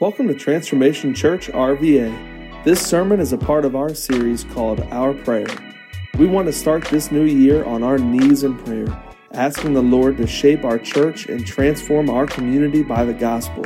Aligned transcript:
Welcome 0.00 0.28
to 0.28 0.34
Transformation 0.34 1.12
Church 1.12 1.48
RVA. 1.48 2.62
This 2.62 2.80
sermon 2.80 3.18
is 3.18 3.32
a 3.32 3.36
part 3.36 3.64
of 3.64 3.74
our 3.74 3.92
series 3.94 4.44
called 4.44 4.78
Our 4.92 5.12
Prayer. 5.12 5.48
We 6.16 6.26
want 6.26 6.46
to 6.46 6.52
start 6.52 6.84
this 6.84 7.10
new 7.10 7.24
year 7.24 7.64
on 7.64 7.82
our 7.82 7.98
knees 7.98 8.44
in 8.44 8.56
prayer, 8.58 8.86
asking 9.32 9.72
the 9.72 9.82
Lord 9.82 10.16
to 10.18 10.26
shape 10.28 10.62
our 10.62 10.78
church 10.78 11.26
and 11.26 11.44
transform 11.44 12.08
our 12.10 12.26
community 12.26 12.84
by 12.84 13.04
the 13.04 13.12
gospel. 13.12 13.64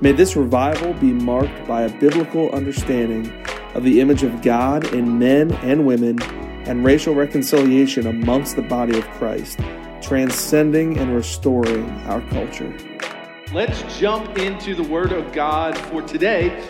May 0.00 0.10
this 0.10 0.34
revival 0.34 0.92
be 0.94 1.12
marked 1.12 1.68
by 1.68 1.82
a 1.82 2.00
biblical 2.00 2.50
understanding 2.50 3.30
of 3.74 3.84
the 3.84 4.00
image 4.00 4.24
of 4.24 4.42
God 4.42 4.92
in 4.92 5.20
men 5.20 5.52
and 5.52 5.86
women 5.86 6.20
and 6.66 6.84
racial 6.84 7.14
reconciliation 7.14 8.08
amongst 8.08 8.56
the 8.56 8.62
body 8.62 8.98
of 8.98 9.08
Christ, 9.10 9.60
transcending 10.02 10.98
and 10.98 11.14
restoring 11.14 11.88
our 12.08 12.22
culture. 12.22 12.76
Let's 13.52 13.98
jump 13.98 14.38
into 14.38 14.76
the 14.76 14.84
Word 14.84 15.10
of 15.10 15.32
God 15.32 15.76
for 15.76 16.02
today 16.02 16.68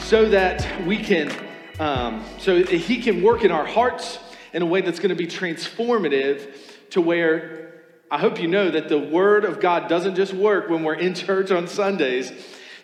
so 0.00 0.30
that 0.30 0.66
we 0.86 0.96
can, 0.96 1.30
um, 1.78 2.24
so 2.38 2.64
He 2.64 3.02
can 3.02 3.22
work 3.22 3.44
in 3.44 3.50
our 3.50 3.66
hearts 3.66 4.18
in 4.54 4.62
a 4.62 4.64
way 4.64 4.80
that's 4.80 4.98
going 4.98 5.10
to 5.10 5.14
be 5.14 5.26
transformative 5.26 6.54
to 6.92 7.02
where 7.02 7.82
I 8.10 8.16
hope 8.16 8.40
you 8.40 8.48
know 8.48 8.70
that 8.70 8.88
the 8.88 8.98
Word 8.98 9.44
of 9.44 9.60
God 9.60 9.90
doesn't 9.90 10.14
just 10.14 10.32
work 10.32 10.70
when 10.70 10.84
we're 10.84 10.94
in 10.94 11.12
church 11.12 11.50
on 11.50 11.68
Sundays. 11.68 12.32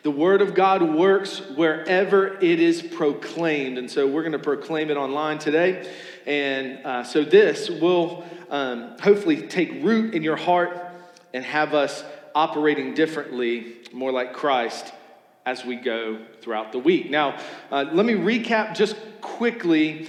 The 0.03 0.11
Word 0.11 0.43
of 0.43 0.55
God 0.55 0.83
works 0.83 1.41
wherever 1.57 2.37
it 2.43 2.61
is 2.61 2.83
proclaimed. 2.83 3.79
And 3.79 3.91
so 3.91 4.07
we're 4.07 4.25
going 4.25 4.33
to 4.33 4.39
proclaim 4.39 4.91
it 4.91 4.99
online 4.99 5.39
today. 5.39 5.91
And 6.27 6.85
uh, 6.85 7.03
so 7.03 7.25
this 7.25 7.71
will 7.71 8.27
um, 8.51 8.99
hopefully 9.01 9.49
take 9.49 9.83
root 9.83 10.13
in 10.13 10.23
your 10.23 10.37
heart 10.37 10.85
and 11.33 11.43
have 11.47 11.73
us 11.73 12.05
operating 12.39 12.95
differently, 12.95 13.79
more 13.93 14.13
like 14.13 14.33
Christ, 14.33 14.93
as 15.45 15.65
we 15.65 15.75
go 15.75 16.25
throughout 16.41 16.71
the 16.71 16.79
week. 16.79 17.11
Now, 17.11 17.37
uh, 17.73 17.87
let 17.93 18.07
me 18.07 18.13
recap 18.13 18.77
just 18.77 18.95
quickly. 19.21 20.09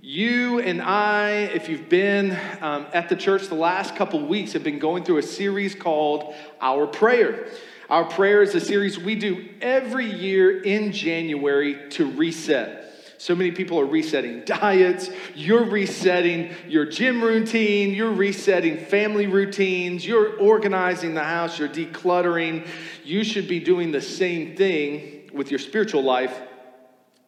You 0.00 0.58
and 0.60 0.80
I, 0.80 1.32
if 1.52 1.68
you've 1.68 1.90
been 1.90 2.30
um, 2.62 2.86
at 2.94 3.10
the 3.10 3.14
church 3.14 3.48
the 3.48 3.56
last 3.56 3.94
couple 3.94 4.26
weeks, 4.26 4.54
have 4.54 4.64
been 4.64 4.78
going 4.78 5.04
through 5.04 5.18
a 5.18 5.22
series 5.22 5.74
called 5.74 6.34
Our 6.62 6.86
Prayer. 6.86 7.48
Our 7.90 8.04
Prayer 8.04 8.40
is 8.40 8.54
a 8.54 8.60
series 8.60 8.98
we 8.98 9.14
do 9.14 9.46
every 9.60 10.10
year 10.10 10.62
in 10.62 10.92
January 10.92 11.90
to 11.90 12.10
reset. 12.12 12.95
So 13.18 13.34
many 13.34 13.50
people 13.50 13.80
are 13.80 13.86
resetting 13.86 14.44
diets. 14.44 15.10
You're 15.34 15.64
resetting 15.64 16.54
your 16.68 16.84
gym 16.84 17.22
routine. 17.22 17.94
You're 17.94 18.12
resetting 18.12 18.78
family 18.78 19.26
routines. 19.26 20.06
You're 20.06 20.38
organizing 20.38 21.14
the 21.14 21.24
house. 21.24 21.58
You're 21.58 21.68
decluttering. 21.68 22.66
You 23.04 23.24
should 23.24 23.48
be 23.48 23.60
doing 23.60 23.90
the 23.90 24.02
same 24.02 24.56
thing 24.56 25.30
with 25.32 25.50
your 25.50 25.58
spiritual 25.58 26.02
life. 26.02 26.38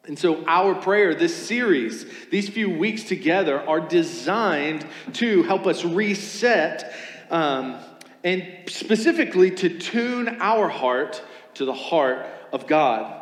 And 0.06 0.18
so, 0.18 0.42
our 0.46 0.74
prayer, 0.74 1.14
this 1.14 1.36
series, 1.36 2.06
these 2.30 2.48
few 2.48 2.70
weeks 2.70 3.04
together, 3.04 3.60
are 3.60 3.80
designed 3.80 4.86
to 5.14 5.42
help 5.42 5.66
us 5.66 5.84
reset 5.84 6.94
um, 7.30 7.78
and 8.24 8.46
specifically 8.68 9.50
to 9.50 9.78
tune 9.78 10.38
our 10.40 10.68
heart 10.68 11.22
to 11.54 11.66
the 11.66 11.74
heart 11.74 12.26
of 12.52 12.66
God. 12.66 13.17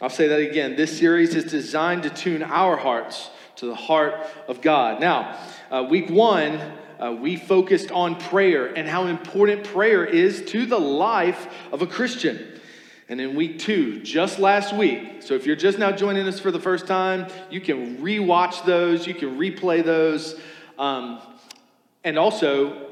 I'll 0.00 0.08
say 0.08 0.28
that 0.28 0.38
again. 0.38 0.76
This 0.76 0.96
series 0.96 1.34
is 1.34 1.50
designed 1.50 2.04
to 2.04 2.10
tune 2.10 2.44
our 2.44 2.76
hearts 2.76 3.30
to 3.56 3.66
the 3.66 3.74
heart 3.74 4.14
of 4.46 4.60
God. 4.60 5.00
Now, 5.00 5.36
uh, 5.72 5.88
week 5.90 6.08
one, 6.08 6.60
uh, 7.00 7.16
we 7.20 7.34
focused 7.34 7.90
on 7.90 8.14
prayer 8.14 8.66
and 8.66 8.86
how 8.86 9.06
important 9.06 9.64
prayer 9.64 10.04
is 10.04 10.44
to 10.52 10.66
the 10.66 10.78
life 10.78 11.52
of 11.72 11.82
a 11.82 11.86
Christian. 11.88 12.60
And 13.08 13.20
in 13.20 13.34
week 13.34 13.58
two, 13.58 14.00
just 14.02 14.38
last 14.38 14.72
week, 14.72 15.20
so 15.20 15.34
if 15.34 15.46
you're 15.46 15.56
just 15.56 15.80
now 15.80 15.90
joining 15.90 16.28
us 16.28 16.38
for 16.38 16.52
the 16.52 16.60
first 16.60 16.86
time, 16.86 17.26
you 17.50 17.60
can 17.60 17.98
rewatch 17.98 18.64
those, 18.64 19.04
you 19.04 19.14
can 19.14 19.36
replay 19.36 19.84
those. 19.84 20.40
Um, 20.78 21.20
and 22.04 22.16
also, 22.16 22.87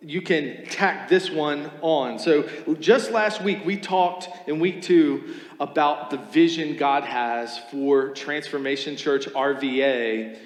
you 0.00 0.22
can 0.22 0.64
tack 0.66 1.08
this 1.08 1.30
one 1.30 1.70
on. 1.82 2.18
So, 2.18 2.42
just 2.74 3.10
last 3.10 3.42
week, 3.42 3.64
we 3.64 3.76
talked 3.76 4.28
in 4.48 4.60
week 4.60 4.82
two 4.82 5.34
about 5.58 6.10
the 6.10 6.18
vision 6.18 6.76
God 6.76 7.04
has 7.04 7.58
for 7.70 8.10
Transformation 8.10 8.96
Church 8.96 9.26
RVA 9.26 10.38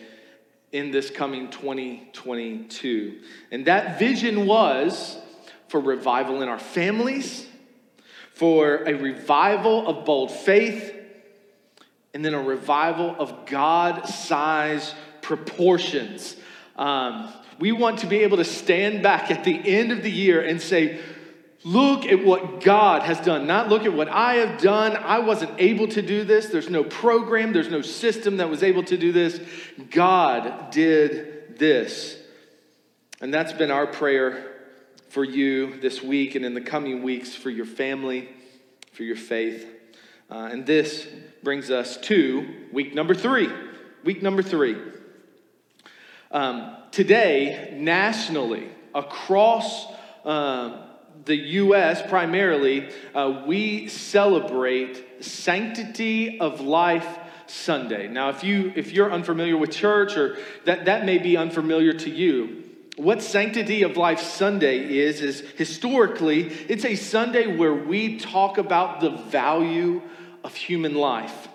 in 0.73 0.91
this 0.91 1.11
coming 1.11 1.51
2022. 1.51 3.21
And 3.51 3.67
that 3.67 3.99
vision 3.99 4.47
was 4.47 5.19
for 5.69 5.81
revival 5.81 6.41
in 6.43 6.49
our 6.49 6.59
families, 6.59 7.47
for 8.33 8.84
a 8.84 8.95
revival 8.95 9.87
of 9.87 10.07
bold 10.07 10.31
faith, 10.31 10.95
and 12.15 12.25
then 12.25 12.33
a 12.34 12.43
revival 12.43 13.15
of 13.19 13.47
God 13.47 14.07
size 14.07 14.95
proportions. 15.21 16.37
Um, 16.77 17.33
we 17.62 17.71
want 17.71 18.00
to 18.00 18.09
be 18.09 18.25
able 18.25 18.39
to 18.39 18.45
stand 18.45 19.05
back 19.05 19.31
at 19.31 19.45
the 19.45 19.56
end 19.65 19.93
of 19.93 20.03
the 20.03 20.11
year 20.11 20.43
and 20.43 20.61
say, 20.61 20.99
Look 21.62 22.05
at 22.06 22.25
what 22.25 22.61
God 22.61 23.05
has 23.05 23.21
done, 23.21 23.47
not 23.47 23.69
look 23.69 23.84
at 23.84 23.93
what 23.93 24.09
I 24.09 24.34
have 24.34 24.61
done. 24.61 24.97
I 24.97 25.21
wasn't 25.21 25.53
able 25.61 25.87
to 25.87 26.03
do 26.03 26.25
this. 26.25 26.47
There's 26.47 26.69
no 26.69 26.83
program, 26.83 27.53
there's 27.53 27.71
no 27.71 27.81
system 27.81 28.39
that 28.39 28.51
was 28.51 28.65
able 28.65 28.83
to 28.83 28.97
do 28.97 29.12
this. 29.12 29.41
God 29.93 30.72
did 30.72 31.56
this. 31.56 32.19
And 33.21 33.33
that's 33.33 33.53
been 33.53 33.71
our 33.71 33.87
prayer 33.87 34.56
for 35.11 35.22
you 35.22 35.78
this 35.78 36.03
week 36.03 36.34
and 36.34 36.45
in 36.45 36.55
the 36.55 36.61
coming 36.61 37.05
weeks 37.05 37.33
for 37.33 37.51
your 37.51 37.67
family, 37.67 38.28
for 38.93 39.05
your 39.05 39.15
faith. 39.15 39.65
Uh, 40.28 40.49
and 40.51 40.67
this 40.67 41.06
brings 41.45 41.71
us 41.71 41.97
to 41.99 42.45
week 42.72 42.93
number 42.93 43.15
three. 43.15 43.49
Week 44.03 44.21
number 44.21 44.43
three. 44.43 44.77
Um, 46.33 46.77
today, 46.92 47.75
nationally, 47.76 48.69
across 48.94 49.86
um, 50.25 50.78
the 51.25 51.36
U.S. 51.36 52.03
primarily, 52.08 52.88
uh, 53.14 53.42
we 53.47 53.88
celebrate 53.88 55.25
Sanctity 55.25 56.38
of 56.38 56.60
Life 56.60 57.19
Sunday. 57.47 58.08
Now, 58.08 58.30
if 58.30 58.44
you 58.44 58.72
if 58.76 58.92
you're 58.92 59.12
unfamiliar 59.12 59.56
with 59.56 59.70
church, 59.70 60.16
or 60.16 60.38
that 60.64 60.84
that 60.84 61.04
may 61.04 61.19
be 61.19 61.36
unfamiliar 61.36 61.92
to 61.92 62.10
you, 62.10 62.64
what 62.97 63.22
Sanctity 63.22 63.82
of 63.82 63.97
Life 63.97 64.20
Sunday 64.20 64.98
is 64.98 65.20
is 65.20 65.41
historically 65.56 66.44
it's 66.69 66.84
a 66.84 66.94
Sunday 66.94 67.56
where 67.56 67.74
we 67.74 68.19
talk 68.19 68.59
about 68.59 69.00
the 69.00 69.10
value 69.10 70.03
of 70.44 70.54
human 70.54 70.94
life. 70.94 71.48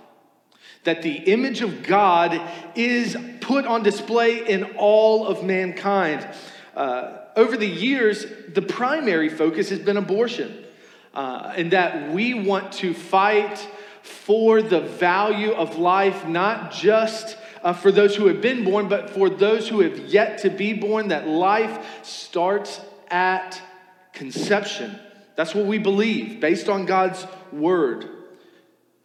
That 0.83 1.01
the 1.01 1.15
image 1.15 1.61
of 1.61 1.83
God 1.83 2.39
is 2.75 3.17
put 3.47 3.65
on 3.65 3.81
display 3.81 4.45
in 4.45 4.75
all 4.75 5.25
of 5.25 5.41
mankind. 5.41 6.27
Uh, 6.75 7.17
over 7.37 7.55
the 7.55 7.65
years, 7.67 8.25
the 8.53 8.61
primary 8.61 9.29
focus 9.29 9.69
has 9.69 9.79
been 9.79 9.95
abortion, 9.95 10.65
uh, 11.13 11.53
and 11.55 11.71
that 11.71 12.11
we 12.11 12.33
want 12.33 12.73
to 12.73 12.93
fight 12.93 13.57
for 14.01 14.61
the 14.61 14.81
value 14.81 15.53
of 15.53 15.77
life, 15.77 16.27
not 16.27 16.73
just 16.73 17.37
uh, 17.63 17.71
for 17.71 17.89
those 17.89 18.17
who 18.17 18.27
have 18.27 18.41
been 18.41 18.65
born, 18.65 18.89
but 18.89 19.11
for 19.11 19.29
those 19.29 19.69
who 19.69 19.79
have 19.79 19.97
yet 19.97 20.39
to 20.39 20.49
be 20.49 20.73
born, 20.73 21.07
that 21.07 21.25
life 21.25 22.03
starts 22.03 22.81
at 23.09 23.61
conception. 24.11 24.99
That's 25.37 25.55
what 25.55 25.65
we 25.65 25.77
believe 25.77 26.41
based 26.41 26.67
on 26.67 26.85
God's 26.85 27.25
word. 27.53 28.09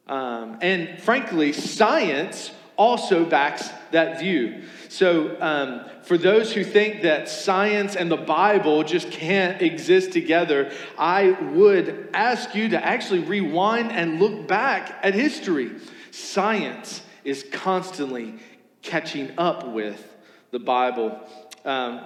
Um, 0.09 0.59
and 0.61 1.01
frankly, 1.01 1.53
science 1.53 2.51
also 2.82 3.25
backs 3.25 3.70
that 3.93 4.19
view. 4.19 4.62
So, 4.88 5.41
um, 5.41 5.88
for 6.03 6.19
those 6.19 6.53
who 6.53 6.65
think 6.65 7.03
that 7.03 7.28
science 7.28 7.94
and 7.94 8.10
the 8.10 8.16
Bible 8.16 8.82
just 8.82 9.09
can't 9.12 9.62
exist 9.62 10.12
together, 10.12 10.72
I 10.98 11.31
would 11.31 12.09
ask 12.12 12.56
you 12.56 12.70
to 12.70 12.84
actually 12.84 13.20
rewind 13.20 13.93
and 13.93 14.19
look 14.19 14.48
back 14.48 14.98
at 15.00 15.14
history. 15.14 15.70
Science 16.11 17.02
is 17.23 17.46
constantly 17.52 18.34
catching 18.82 19.31
up 19.38 19.69
with 19.69 20.05
the 20.50 20.58
Bible. 20.58 21.20
Um, 21.64 22.00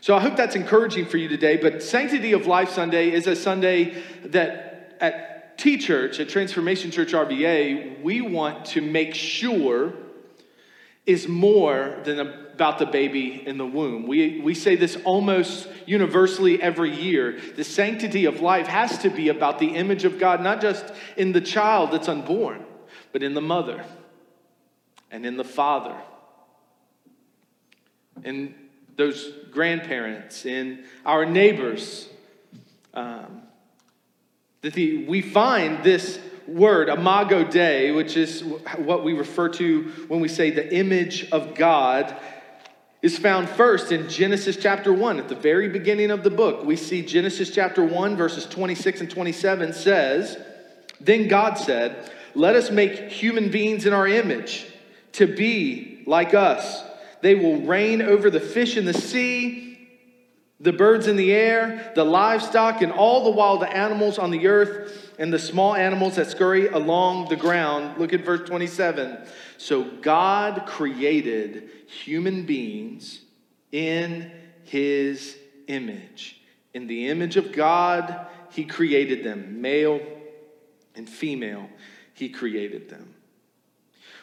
so 0.00 0.16
I 0.16 0.20
hope 0.20 0.36
that's 0.36 0.56
encouraging 0.56 1.06
for 1.06 1.16
you 1.16 1.28
today. 1.28 1.56
But 1.58 1.80
Sanctity 1.80 2.32
of 2.32 2.48
Life 2.48 2.70
Sunday 2.70 3.12
is 3.12 3.28
a 3.28 3.36
Sunday 3.36 4.02
that 4.24 4.96
at 5.00 5.56
T 5.58 5.78
Church, 5.78 6.18
at 6.18 6.28
Transformation 6.28 6.90
Church 6.90 7.12
RVA, 7.12 8.02
we 8.02 8.20
want 8.20 8.64
to 8.66 8.80
make 8.80 9.14
sure 9.14 9.92
is 11.08 11.26
more 11.26 11.96
than 12.04 12.20
about 12.20 12.78
the 12.78 12.84
baby 12.84 13.42
in 13.46 13.56
the 13.56 13.64
womb. 13.64 14.06
We, 14.06 14.40
we 14.40 14.54
say 14.54 14.76
this 14.76 14.96
almost 15.04 15.66
universally 15.86 16.60
every 16.60 16.94
year. 16.94 17.40
The 17.56 17.64
sanctity 17.64 18.26
of 18.26 18.42
life 18.42 18.66
has 18.66 18.98
to 18.98 19.08
be 19.08 19.30
about 19.30 19.58
the 19.58 19.68
image 19.68 20.04
of 20.04 20.18
God, 20.18 20.42
not 20.42 20.60
just 20.60 20.84
in 21.16 21.32
the 21.32 21.40
child 21.40 21.92
that's 21.92 22.08
unborn, 22.08 22.62
but 23.10 23.22
in 23.22 23.32
the 23.32 23.40
mother 23.40 23.82
and 25.10 25.24
in 25.24 25.38
the 25.38 25.44
father, 25.44 25.96
in 28.22 28.54
those 28.96 29.32
grandparents, 29.50 30.44
in 30.44 30.84
our 31.06 31.24
neighbors. 31.24 32.06
Um, 32.92 33.44
that 34.60 34.74
the, 34.74 35.06
we 35.06 35.22
find 35.22 35.82
this 35.82 36.18
word, 36.48 36.88
imago 36.88 37.44
Dei, 37.44 37.92
which 37.92 38.16
is 38.16 38.42
what 38.76 39.04
we 39.04 39.12
refer 39.12 39.48
to 39.50 39.84
when 40.08 40.20
we 40.20 40.28
say 40.28 40.50
the 40.50 40.74
image 40.74 41.30
of 41.30 41.54
God, 41.54 42.16
is 43.00 43.18
found 43.18 43.48
first 43.48 43.92
in 43.92 44.08
Genesis 44.08 44.56
chapter 44.56 44.92
1. 44.92 45.18
At 45.18 45.28
the 45.28 45.36
very 45.36 45.68
beginning 45.68 46.10
of 46.10 46.24
the 46.24 46.30
book, 46.30 46.64
we 46.64 46.74
see 46.74 47.02
Genesis 47.02 47.50
chapter 47.50 47.84
1, 47.84 48.16
verses 48.16 48.46
26 48.46 49.02
and 49.02 49.10
27 49.10 49.72
says, 49.72 50.36
Then 51.00 51.28
God 51.28 51.54
said, 51.54 52.12
Let 52.34 52.56
us 52.56 52.70
make 52.70 53.10
human 53.10 53.50
beings 53.50 53.86
in 53.86 53.92
our 53.92 54.08
image 54.08 54.66
to 55.12 55.26
be 55.26 56.02
like 56.06 56.34
us. 56.34 56.82
They 57.20 57.34
will 57.34 57.60
reign 57.60 58.02
over 58.02 58.30
the 58.30 58.40
fish 58.40 58.76
in 58.76 58.84
the 58.84 58.94
sea 58.94 59.67
the 60.60 60.72
birds 60.72 61.06
in 61.06 61.16
the 61.16 61.32
air, 61.32 61.92
the 61.94 62.04
livestock, 62.04 62.82
and 62.82 62.92
all 62.92 63.24
the 63.24 63.30
wild 63.30 63.62
animals 63.62 64.18
on 64.18 64.30
the 64.30 64.48
earth, 64.48 65.14
and 65.18 65.32
the 65.32 65.38
small 65.38 65.74
animals 65.74 66.16
that 66.16 66.30
scurry 66.30 66.68
along 66.68 67.28
the 67.28 67.36
ground. 67.36 67.98
Look 67.98 68.12
at 68.12 68.24
verse 68.24 68.48
27. 68.48 69.18
So 69.56 69.84
God 69.84 70.64
created 70.66 71.70
human 71.86 72.44
beings 72.44 73.20
in 73.70 74.32
his 74.64 75.36
image. 75.68 76.40
In 76.74 76.86
the 76.86 77.08
image 77.08 77.36
of 77.36 77.52
God, 77.52 78.26
he 78.50 78.64
created 78.64 79.24
them, 79.24 79.60
male 79.60 80.00
and 80.94 81.08
female, 81.08 81.68
he 82.14 82.28
created 82.28 82.88
them. 82.88 83.14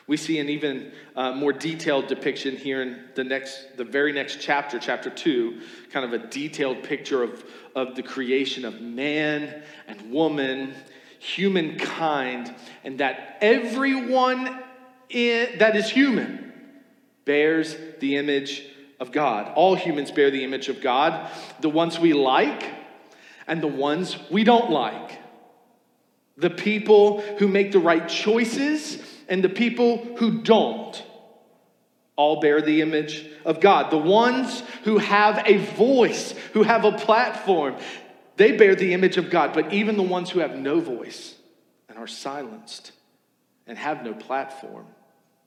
We 0.07 0.17
see 0.17 0.37
an 0.37 0.49
even 0.49 0.91
uh, 1.15 1.31
more 1.31 1.51
detailed 1.51 2.07
depiction 2.07 2.57
here 2.57 2.83
in 2.83 3.05
the 3.15 3.23
next, 3.23 3.75
the 3.75 3.83
very 3.83 4.11
next 4.11 4.39
chapter, 4.39 4.77
chapter 4.77 5.09
two, 5.09 5.61
kind 5.91 6.05
of 6.05 6.13
a 6.13 6.27
detailed 6.27 6.83
picture 6.83 7.23
of, 7.23 7.43
of 7.75 7.95
the 7.95 8.03
creation 8.03 8.65
of 8.65 8.81
man 8.81 9.63
and 9.87 10.11
woman, 10.11 10.75
humankind, 11.17 12.53
and 12.83 12.99
that 12.99 13.37
everyone 13.41 14.59
in, 15.09 15.57
that 15.57 15.75
is 15.75 15.89
human 15.89 16.53
bears 17.25 17.75
the 17.99 18.17
image 18.17 18.63
of 18.99 19.11
God. 19.11 19.51
All 19.55 19.75
humans 19.75 20.11
bear 20.11 20.29
the 20.29 20.43
image 20.43 20.69
of 20.69 20.81
God, 20.81 21.31
the 21.61 21.69
ones 21.69 21.99
we 21.99 22.13
like 22.13 22.63
and 23.47 23.61
the 23.61 23.67
ones 23.67 24.17
we 24.29 24.43
don't 24.43 24.69
like. 24.69 25.19
The 26.37 26.51
people 26.51 27.21
who 27.39 27.47
make 27.47 27.71
the 27.71 27.79
right 27.79 28.07
choices 28.07 28.99
and 29.27 29.43
the 29.43 29.49
people 29.49 29.97
who 30.17 30.41
don't 30.41 31.03
all 32.15 32.39
bear 32.39 32.61
the 32.61 32.81
image 32.81 33.25
of 33.43 33.59
God. 33.59 33.91
The 33.91 33.97
ones 33.97 34.61
who 34.83 34.97
have 34.97 35.43
a 35.45 35.57
voice, 35.57 36.33
who 36.53 36.63
have 36.63 36.85
a 36.85 36.93
platform, 36.93 37.75
they 38.37 38.53
bear 38.53 38.75
the 38.75 38.93
image 38.93 39.17
of 39.17 39.29
God. 39.29 39.53
But 39.53 39.73
even 39.73 39.97
the 39.97 40.03
ones 40.03 40.29
who 40.29 40.39
have 40.39 40.55
no 40.55 40.79
voice 40.79 41.35
and 41.89 41.97
are 41.97 42.07
silenced 42.07 42.91
and 43.67 43.77
have 43.77 44.03
no 44.03 44.13
platform, 44.13 44.85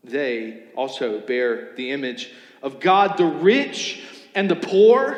they 0.05 0.65
also 0.77 1.21
bear 1.21 1.75
the 1.75 1.91
image 1.91 2.31
of 2.63 2.81
God. 2.81 3.17
The 3.17 3.25
rich 3.25 4.03
and 4.35 4.51
the 4.51 4.57
poor, 4.57 5.17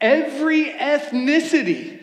every 0.00 0.66
ethnicity 0.66 2.00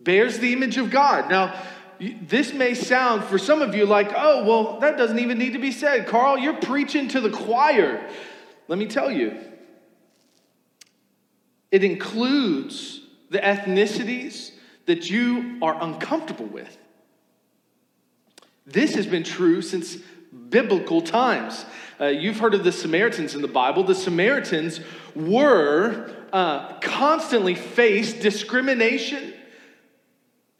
bears 0.00 0.38
the 0.38 0.52
image 0.52 0.76
of 0.76 0.90
God. 0.90 1.30
Now, 1.30 1.60
this 1.98 2.52
may 2.52 2.74
sound 2.74 3.24
for 3.24 3.38
some 3.38 3.62
of 3.62 3.74
you 3.74 3.86
like, 3.86 4.12
oh, 4.16 4.44
well, 4.44 4.80
that 4.80 4.96
doesn't 4.96 5.18
even 5.18 5.38
need 5.38 5.52
to 5.52 5.58
be 5.58 5.72
said. 5.72 6.06
Carl, 6.06 6.38
you're 6.38 6.60
preaching 6.60 7.08
to 7.08 7.20
the 7.20 7.30
choir. 7.30 8.08
Let 8.68 8.78
me 8.78 8.86
tell 8.86 9.10
you, 9.10 9.38
it 11.70 11.84
includes 11.84 13.00
the 13.30 13.38
ethnicities 13.38 14.52
that 14.86 15.10
you 15.10 15.58
are 15.62 15.76
uncomfortable 15.82 16.46
with. 16.46 16.76
This 18.66 18.94
has 18.94 19.06
been 19.06 19.24
true 19.24 19.60
since 19.60 19.96
biblical 20.48 21.02
times. 21.02 21.64
Uh, 22.00 22.06
you've 22.06 22.38
heard 22.38 22.54
of 22.54 22.64
the 22.64 22.72
Samaritans 22.72 23.34
in 23.34 23.42
the 23.42 23.48
Bible. 23.48 23.84
The 23.84 23.94
Samaritans 23.94 24.80
were 25.14 26.10
uh, 26.32 26.78
constantly 26.80 27.54
faced 27.54 28.20
discrimination 28.20 29.34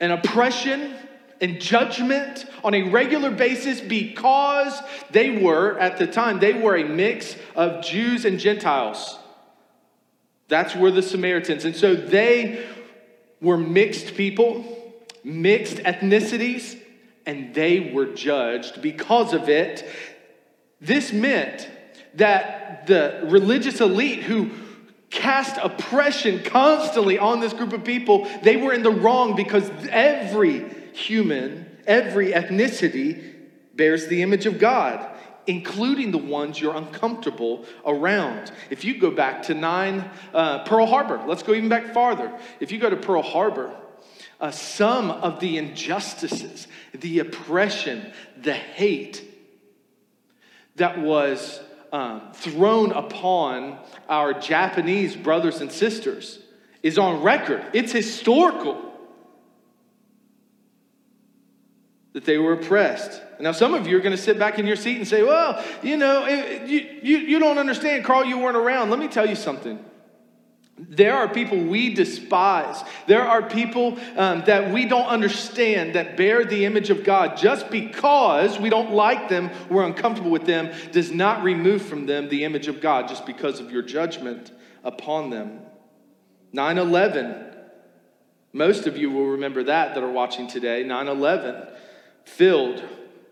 and 0.00 0.12
oppression 0.12 0.94
and 1.40 1.60
judgment 1.60 2.46
on 2.62 2.74
a 2.74 2.82
regular 2.90 3.30
basis 3.30 3.80
because 3.80 4.80
they 5.10 5.42
were, 5.42 5.78
at 5.78 5.98
the 5.98 6.06
time, 6.06 6.38
they 6.38 6.54
were 6.54 6.76
a 6.76 6.84
mix 6.84 7.36
of 7.54 7.84
Jews 7.84 8.24
and 8.24 8.38
Gentiles. 8.38 9.18
That's 10.48 10.74
where 10.74 10.90
the 10.90 11.02
Samaritans. 11.02 11.64
And 11.64 11.74
so 11.74 11.94
they 11.94 12.66
were 13.40 13.56
mixed 13.56 14.14
people, 14.14 14.64
mixed 15.22 15.76
ethnicities, 15.76 16.78
and 17.26 17.54
they 17.54 17.92
were 17.92 18.06
judged 18.06 18.82
because 18.82 19.32
of 19.32 19.48
it. 19.48 19.88
This 20.80 21.12
meant 21.12 21.68
that 22.14 22.86
the 22.86 23.22
religious 23.24 23.80
elite 23.80 24.22
who 24.22 24.50
cast 25.10 25.56
oppression 25.62 26.42
constantly 26.42 27.18
on 27.18 27.40
this 27.40 27.52
group 27.52 27.72
of 27.72 27.84
people, 27.84 28.28
they 28.42 28.56
were 28.56 28.72
in 28.72 28.82
the 28.82 28.90
wrong 28.90 29.36
because 29.36 29.70
every 29.88 30.64
human, 30.94 31.78
every 31.86 32.32
ethnicity 32.32 33.32
bears 33.74 34.06
the 34.06 34.22
image 34.22 34.46
of 34.46 34.58
God, 34.58 35.10
including 35.46 36.10
the 36.10 36.18
ones 36.18 36.60
you're 36.60 36.74
uncomfortable 36.74 37.66
around. 37.84 38.52
If 38.70 38.84
you 38.84 38.98
go 38.98 39.10
back 39.10 39.42
to 39.44 39.54
9 39.54 40.10
uh, 40.32 40.64
Pearl 40.64 40.86
Harbor, 40.86 41.22
let's 41.26 41.42
go 41.42 41.52
even 41.52 41.68
back 41.68 41.92
farther. 41.92 42.32
If 42.60 42.72
you 42.72 42.78
go 42.78 42.88
to 42.88 42.96
Pearl 42.96 43.22
Harbor, 43.22 43.74
uh, 44.40 44.50
some 44.50 45.10
of 45.10 45.40
the 45.40 45.58
injustices, 45.58 46.66
the 46.92 47.18
oppression, 47.18 48.12
the 48.40 48.54
hate 48.54 49.22
that 50.76 51.00
was 51.00 51.60
um, 51.92 52.32
thrown 52.32 52.92
upon 52.92 53.78
our 54.08 54.34
Japanese 54.34 55.14
brothers 55.14 55.60
and 55.60 55.70
sisters 55.70 56.40
is 56.82 56.98
on 56.98 57.22
record. 57.22 57.64
It's 57.72 57.92
historical. 57.92 58.93
That 62.14 62.24
they 62.24 62.38
were 62.38 62.54
oppressed. 62.54 63.20
Now, 63.40 63.52
some 63.52 63.74
of 63.74 63.86
you 63.86 63.96
are 63.96 64.00
going 64.00 64.16
to 64.16 64.22
sit 64.22 64.38
back 64.38 64.58
in 64.58 64.66
your 64.66 64.76
seat 64.76 64.96
and 64.96 65.06
say, 65.06 65.22
well, 65.22 65.62
you 65.82 65.96
know, 65.96 66.26
you, 66.26 66.78
you, 67.02 67.18
you 67.18 67.38
don't 67.40 67.58
understand, 67.58 68.04
Carl, 68.04 68.24
you 68.24 68.38
weren't 68.38 68.56
around. 68.56 68.88
Let 68.88 69.00
me 69.00 69.08
tell 69.08 69.28
you 69.28 69.34
something. 69.34 69.84
There 70.78 71.14
are 71.14 71.28
people 71.28 71.58
we 71.58 71.92
despise. 71.92 72.82
There 73.06 73.22
are 73.22 73.42
people 73.42 73.98
um, 74.16 74.44
that 74.46 74.72
we 74.72 74.86
don't 74.86 75.06
understand 75.06 75.96
that 75.96 76.16
bear 76.16 76.44
the 76.44 76.64
image 76.64 76.90
of 76.90 77.04
God. 77.04 77.36
Just 77.36 77.68
because 77.70 78.58
we 78.60 78.70
don't 78.70 78.92
like 78.92 79.28
them, 79.28 79.50
we're 79.68 79.84
uncomfortable 79.84 80.30
with 80.30 80.46
them, 80.46 80.72
does 80.92 81.10
not 81.10 81.42
remove 81.42 81.82
from 81.82 82.06
them 82.06 82.28
the 82.28 82.44
image 82.44 82.68
of 82.68 82.80
God 82.80 83.08
just 83.08 83.26
because 83.26 83.60
of 83.60 83.72
your 83.72 83.82
judgment 83.82 84.52
upon 84.84 85.30
them. 85.30 85.60
9 86.52 86.78
11. 86.78 87.40
Most 88.52 88.86
of 88.86 88.96
you 88.96 89.10
will 89.10 89.26
remember 89.26 89.64
that 89.64 89.94
that 89.94 90.02
are 90.02 90.10
watching 90.10 90.46
today. 90.46 90.84
9 90.84 91.08
11 91.08 91.68
filled 92.24 92.82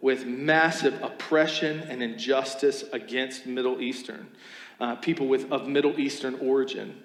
with 0.01 0.27
massive 0.27 1.01
oppression 1.03 1.81
and 1.89 2.03
injustice 2.03 2.85
against 2.93 3.47
Middle 3.47 3.81
Eastern, 3.81 4.29
uh, 4.81 4.97
people 4.97 5.29
with, 5.29 5.51
of 5.53 5.69
Middle 5.69 5.99
Eastern 5.99 6.35
origin. 6.41 7.03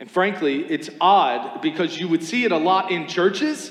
And 0.00 0.10
frankly, 0.10 0.64
it's 0.64 0.90
odd 1.00 1.62
because 1.62 1.98
you 1.98 2.08
would 2.08 2.24
see 2.24 2.44
it 2.44 2.52
a 2.52 2.58
lot 2.58 2.90
in 2.90 3.06
churches. 3.06 3.70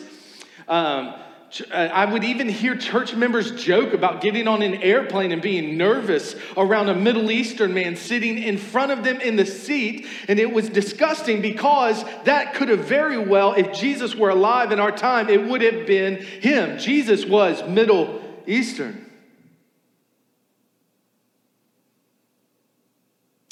Um, 0.68 1.14
Uh, 1.62 1.76
I 1.76 2.06
would 2.06 2.24
even 2.24 2.50
hear 2.50 2.76
church 2.76 3.14
members 3.14 3.52
joke 3.52 3.94
about 3.94 4.22
getting 4.22 4.48
on 4.48 4.64
an 4.64 4.76
airplane 4.82 5.32
and 5.32 5.42
being 5.42 5.78
nervous 5.78 6.36
around 6.58 6.90
a 6.90 6.96
Middle 6.96 7.30
Eastern 7.30 7.74
man 7.74 7.96
sitting 7.96 8.40
in 8.40 8.58
front 8.58 8.92
of 8.92 9.04
them 9.04 9.22
in 9.22 9.36
the 9.36 9.46
seat. 9.46 10.08
And 10.28 10.40
it 10.40 10.52
was 10.52 10.70
disgusting 10.70 11.42
because 11.42 12.04
that 12.24 12.56
could 12.56 12.70
have 12.70 12.86
very 12.86 13.20
well, 13.20 13.54
if 13.54 13.72
Jesus 13.74 14.16
were 14.16 14.30
alive 14.30 14.72
in 14.72 14.80
our 14.80 14.92
time, 14.92 15.30
it 15.30 15.44
would 15.48 15.62
have 15.62 15.86
been 15.86 16.18
him. 16.18 16.80
Jesus 16.80 17.26
was 17.26 17.64
Middle 17.68 18.22
Eastern. 18.48 19.12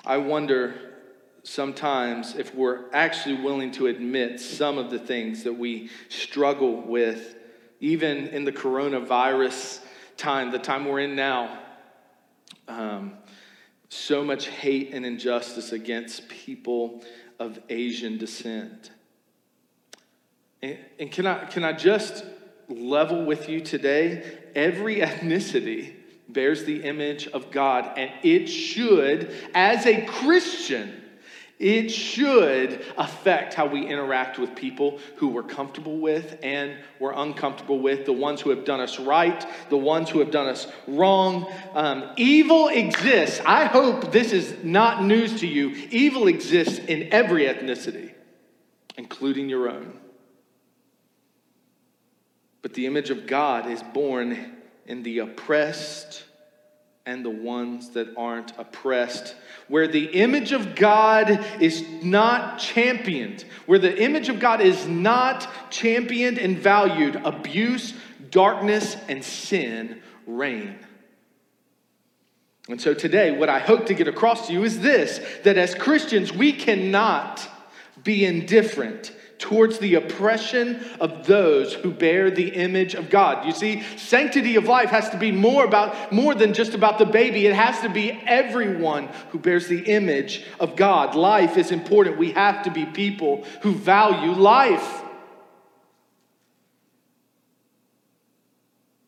I 0.03 0.17
wonder 0.17 0.73
sometimes 1.43 2.35
if 2.35 2.55
we're 2.55 2.91
actually 2.91 3.41
willing 3.41 3.71
to 3.73 3.87
admit 3.87 4.39
some 4.39 4.77
of 4.77 4.89
the 4.89 4.99
things 4.99 5.43
that 5.43 5.53
we 5.53 5.89
struggle 6.09 6.81
with 6.81 7.35
even 7.81 8.27
in 8.27 8.45
the 8.45 8.51
coronavirus 8.51 9.79
time, 10.15 10.51
the 10.51 10.59
time 10.59 10.85
we're 10.85 10.99
in 10.99 11.15
now, 11.15 11.59
um, 12.67 13.13
so 13.89 14.23
much 14.23 14.47
hate 14.47 14.93
and 14.93 15.05
injustice 15.05 15.73
against 15.73 16.29
people 16.29 17.03
of 17.39 17.59
Asian 17.69 18.17
descent. 18.17 18.91
And, 20.61 20.77
and 20.99 21.11
can, 21.11 21.25
I, 21.25 21.45
can 21.45 21.63
I 21.63 21.73
just 21.73 22.23
level 22.69 23.25
with 23.25 23.49
you 23.49 23.59
today? 23.59 24.37
Every 24.55 24.97
ethnicity 25.01 25.95
bears 26.29 26.63
the 26.63 26.83
image 26.83 27.27
of 27.27 27.51
God, 27.51 27.97
and 27.97 28.11
it 28.23 28.47
should, 28.47 29.33
as 29.53 29.85
a 29.87 30.05
Christian, 30.05 31.00
it 31.61 31.89
should 31.91 32.83
affect 32.97 33.53
how 33.53 33.67
we 33.67 33.85
interact 33.85 34.39
with 34.39 34.55
people 34.55 34.99
who 35.17 35.27
we're 35.27 35.43
comfortable 35.43 35.99
with 35.99 36.39
and 36.41 36.75
we're 36.99 37.13
uncomfortable 37.13 37.79
with, 37.79 38.05
the 38.05 38.13
ones 38.13 38.41
who 38.41 38.49
have 38.49 38.65
done 38.65 38.79
us 38.79 38.99
right, 38.99 39.45
the 39.69 39.77
ones 39.77 40.09
who 40.09 40.19
have 40.19 40.31
done 40.31 40.47
us 40.47 40.65
wrong. 40.87 41.51
Um, 41.75 42.09
evil 42.17 42.67
exists. 42.69 43.39
I 43.45 43.65
hope 43.65 44.11
this 44.11 44.33
is 44.33 44.63
not 44.63 45.03
news 45.03 45.39
to 45.41 45.47
you. 45.47 45.69
Evil 45.91 46.27
exists 46.27 46.79
in 46.79 47.13
every 47.13 47.45
ethnicity, 47.45 48.11
including 48.97 49.47
your 49.47 49.69
own. 49.69 49.99
But 52.63 52.73
the 52.73 52.87
image 52.87 53.11
of 53.11 53.27
God 53.27 53.69
is 53.69 53.83
borne 53.83 54.55
in 54.87 55.03
the 55.03 55.19
oppressed 55.19 56.23
and 57.05 57.25
the 57.25 57.29
ones 57.29 57.89
that 57.91 58.09
aren't 58.15 58.57
oppressed. 58.57 59.35
Where 59.67 59.87
the 59.87 60.05
image 60.05 60.51
of 60.51 60.75
God 60.75 61.45
is 61.59 61.83
not 62.03 62.59
championed, 62.59 63.43
where 63.65 63.79
the 63.79 64.01
image 64.01 64.29
of 64.29 64.39
God 64.39 64.61
is 64.61 64.87
not 64.87 65.47
championed 65.71 66.37
and 66.37 66.57
valued, 66.57 67.15
abuse, 67.23 67.93
darkness, 68.29 68.95
and 69.07 69.23
sin 69.23 70.01
reign. 70.27 70.77
And 72.69 72.79
so 72.79 72.93
today, 72.93 73.31
what 73.31 73.49
I 73.49 73.59
hope 73.59 73.87
to 73.87 73.93
get 73.93 74.07
across 74.07 74.47
to 74.47 74.53
you 74.53 74.63
is 74.63 74.79
this 74.79 75.19
that 75.43 75.57
as 75.57 75.73
Christians, 75.73 76.31
we 76.31 76.53
cannot 76.53 77.47
be 78.03 78.25
indifferent 78.25 79.13
towards 79.41 79.79
the 79.79 79.95
oppression 79.95 80.79
of 80.99 81.25
those 81.25 81.73
who 81.73 81.91
bear 81.91 82.29
the 82.29 82.49
image 82.49 82.93
of 82.93 83.09
God. 83.09 83.45
You 83.45 83.51
see, 83.51 83.81
sanctity 83.97 84.55
of 84.55 84.65
life 84.65 84.91
has 84.91 85.09
to 85.09 85.17
be 85.17 85.31
more 85.31 85.65
about 85.65 86.11
more 86.11 86.35
than 86.35 86.53
just 86.53 86.75
about 86.75 86.99
the 86.99 87.07
baby. 87.07 87.47
It 87.47 87.55
has 87.55 87.81
to 87.81 87.89
be 87.89 88.11
everyone 88.25 89.09
who 89.31 89.39
bears 89.39 89.67
the 89.67 89.81
image 89.81 90.45
of 90.59 90.75
God. 90.75 91.15
Life 91.15 91.57
is 91.57 91.71
important. 91.71 92.19
We 92.19 92.31
have 92.33 92.63
to 92.63 92.71
be 92.71 92.85
people 92.85 93.43
who 93.63 93.73
value 93.73 94.31
life. 94.31 95.01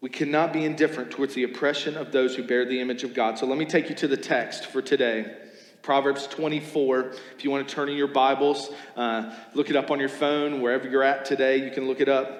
We 0.01 0.09
cannot 0.09 0.51
be 0.51 0.65
indifferent 0.65 1.11
towards 1.11 1.35
the 1.35 1.43
oppression 1.43 1.95
of 1.95 2.11
those 2.11 2.35
who 2.35 2.43
bear 2.43 2.65
the 2.65 2.81
image 2.81 3.03
of 3.03 3.13
God. 3.13 3.37
So 3.37 3.45
let 3.45 3.57
me 3.59 3.65
take 3.65 3.87
you 3.87 3.95
to 3.97 4.07
the 4.07 4.17
text 4.17 4.65
for 4.65 4.81
today. 4.81 5.42
Proverbs 5.83 6.27
24. 6.27 7.11
If 7.35 7.43
you 7.43 7.51
want 7.51 7.67
to 7.67 7.75
turn 7.75 7.89
in 7.89 7.97
your 7.97 8.07
Bibles, 8.07 8.69
uh, 8.95 9.35
look 9.53 9.69
it 9.69 9.75
up 9.75 9.91
on 9.91 9.99
your 9.99 10.09
phone, 10.09 10.61
wherever 10.61 10.89
you're 10.89 11.03
at 11.03 11.25
today, 11.25 11.57
you 11.57 11.71
can 11.71 11.87
look 11.87 11.99
it 11.99 12.07
up. 12.07 12.39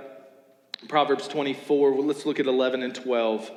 Proverbs 0.87 1.27
24, 1.27 1.91
well, 1.91 2.05
let's 2.05 2.25
look 2.25 2.39
at 2.39 2.45
11 2.45 2.83
and 2.83 2.95
12. 2.95 3.51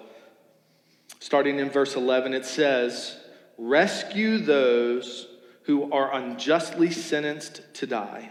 Starting 1.21 1.61
in 1.61 1.71
verse 1.71 1.95
11, 1.95 2.35
it 2.35 2.45
says, 2.45 3.16
Rescue 3.59 4.38
those 4.38 5.28
who 5.62 5.90
are 5.93 6.12
unjustly 6.14 6.90
sentenced 6.90 7.62
to 7.75 7.87
die, 7.87 8.31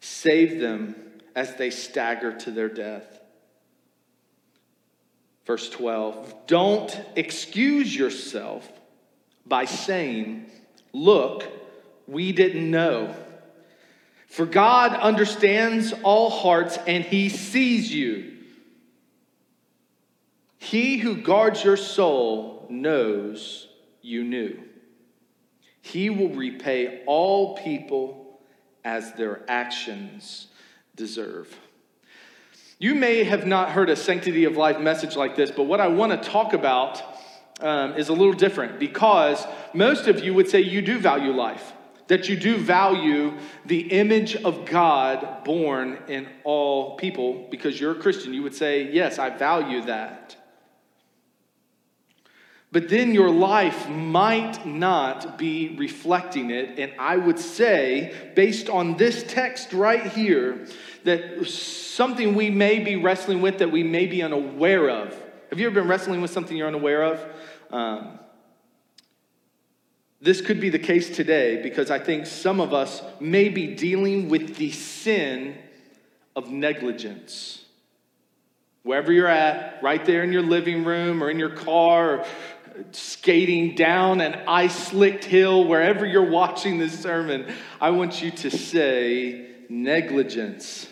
save 0.00 0.60
them 0.60 0.94
as 1.34 1.56
they 1.56 1.70
stagger 1.70 2.32
to 2.38 2.52
their 2.52 2.68
death. 2.68 3.20
Verse 5.46 5.68
12, 5.68 6.46
Don't 6.46 6.96
excuse 7.16 7.94
yourself 7.94 8.70
by 9.48 9.64
saying, 9.64 10.46
Look, 10.92 11.44
we 12.06 12.32
didn't 12.32 12.70
know. 12.70 13.14
For 14.26 14.46
God 14.46 14.94
understands 14.94 15.94
all 16.02 16.30
hearts 16.30 16.78
and 16.86 17.04
he 17.04 17.28
sees 17.28 17.92
you. 17.92 18.34
He 20.58 20.98
who 20.98 21.16
guards 21.16 21.64
your 21.64 21.76
soul 21.76 22.66
knows 22.68 23.68
you 24.02 24.24
knew. 24.24 24.58
He 25.80 26.10
will 26.10 26.30
repay 26.30 27.02
all 27.06 27.56
people 27.56 28.40
as 28.84 29.12
their 29.12 29.42
actions 29.48 30.48
deserve. 30.94 31.56
You 32.78 32.94
may 32.94 33.24
have 33.24 33.46
not 33.46 33.70
heard 33.70 33.88
a 33.90 33.96
sanctity 33.96 34.44
of 34.44 34.56
life 34.56 34.78
message 34.78 35.16
like 35.16 35.36
this, 35.36 35.50
but 35.50 35.64
what 35.64 35.80
I 35.80 35.88
want 35.88 36.12
to 36.12 36.28
talk 36.28 36.52
about 36.52 37.02
um, 37.60 37.94
is 37.94 38.08
a 38.08 38.12
little 38.12 38.32
different 38.32 38.78
because 38.78 39.46
most 39.74 40.06
of 40.06 40.24
you 40.24 40.34
would 40.34 40.48
say 40.48 40.60
you 40.60 40.82
do 40.82 40.98
value 40.98 41.32
life, 41.32 41.72
that 42.08 42.28
you 42.28 42.36
do 42.36 42.56
value 42.56 43.34
the 43.66 43.80
image 43.92 44.36
of 44.36 44.64
God 44.64 45.44
borne 45.44 45.98
in 46.08 46.28
all 46.44 46.96
people 46.96 47.46
because 47.50 47.80
you're 47.80 47.92
a 47.92 48.00
Christian. 48.00 48.32
You 48.32 48.42
would 48.42 48.54
say, 48.54 48.90
Yes, 48.92 49.18
I 49.18 49.30
value 49.30 49.82
that. 49.82 50.36
But 52.70 52.90
then 52.90 53.14
your 53.14 53.30
life 53.30 53.88
might 53.88 54.66
not 54.66 55.38
be 55.38 55.74
reflecting 55.78 56.50
it. 56.50 56.78
And 56.78 56.92
I 56.98 57.16
would 57.16 57.38
say, 57.38 58.32
based 58.34 58.68
on 58.68 58.98
this 58.98 59.24
text 59.26 59.72
right 59.72 60.04
here, 60.04 60.66
that 61.04 61.46
something 61.48 62.34
we 62.34 62.50
may 62.50 62.78
be 62.80 62.96
wrestling 62.96 63.40
with 63.40 63.58
that 63.58 63.72
we 63.72 63.82
may 63.82 64.06
be 64.06 64.22
unaware 64.22 64.90
of. 64.90 65.18
Have 65.48 65.58
you 65.58 65.66
ever 65.66 65.80
been 65.80 65.88
wrestling 65.88 66.20
with 66.20 66.30
something 66.30 66.56
you're 66.56 66.68
unaware 66.68 67.04
of? 67.04 67.24
Um, 67.70 68.18
this 70.20 70.40
could 70.40 70.60
be 70.60 70.70
the 70.70 70.78
case 70.78 71.14
today 71.14 71.62
because 71.62 71.90
I 71.90 71.98
think 71.98 72.26
some 72.26 72.60
of 72.60 72.74
us 72.74 73.02
may 73.20 73.48
be 73.48 73.74
dealing 73.74 74.28
with 74.28 74.56
the 74.56 74.72
sin 74.72 75.56
of 76.34 76.50
negligence. 76.50 77.64
Wherever 78.82 79.12
you're 79.12 79.28
at, 79.28 79.82
right 79.82 80.04
there 80.04 80.22
in 80.22 80.32
your 80.32 80.42
living 80.42 80.84
room 80.84 81.22
or 81.22 81.30
in 81.30 81.38
your 81.38 81.50
car, 81.50 82.20
or 82.20 82.26
skating 82.92 83.74
down 83.74 84.20
an 84.20 84.34
ice 84.48 84.88
slicked 84.88 85.24
hill, 85.24 85.64
wherever 85.64 86.06
you're 86.06 86.30
watching 86.30 86.78
this 86.78 86.98
sermon, 86.98 87.52
I 87.80 87.90
want 87.90 88.22
you 88.22 88.30
to 88.30 88.50
say 88.50 89.46
negligence. 89.68 90.88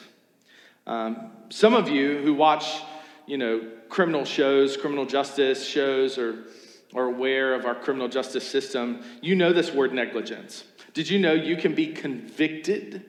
Um, 0.87 1.31
some 1.49 1.75
of 1.75 1.89
you 1.89 2.19
who 2.19 2.35
watch, 2.35 2.81
you 3.27 3.39
know, 3.39 3.71
criminal 3.89 4.25
shows, 4.25 4.77
criminal 4.77 5.07
justice 5.07 5.67
shows, 5.67 6.19
or 6.19 6.45
are 6.95 7.05
aware 7.05 7.55
of 7.55 7.65
our 7.65 7.75
criminal 7.75 8.09
justice 8.09 8.49
system, 8.49 9.03
you 9.21 9.35
know 9.35 9.53
this 9.53 9.73
word 9.73 9.93
negligence. 9.93 10.65
Did 10.95 11.11
you 11.11 11.19
know 11.19 11.33
you 11.33 11.57
can 11.57 11.75
be 11.75 11.89
convicted 11.89 13.05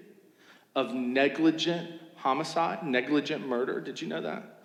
of 0.76 0.94
negligent 0.94 1.90
homicide, 2.16 2.84
negligent 2.84 3.48
murder? 3.48 3.80
Did 3.80 4.02
you 4.02 4.08
know 4.08 4.22
that? 4.22 4.58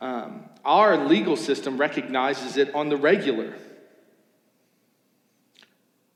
Um, 0.00 0.44
our 0.64 1.06
legal 1.06 1.36
system 1.36 1.78
recognizes 1.78 2.56
it 2.56 2.74
on 2.74 2.88
the 2.88 2.96
regular. 2.96 3.54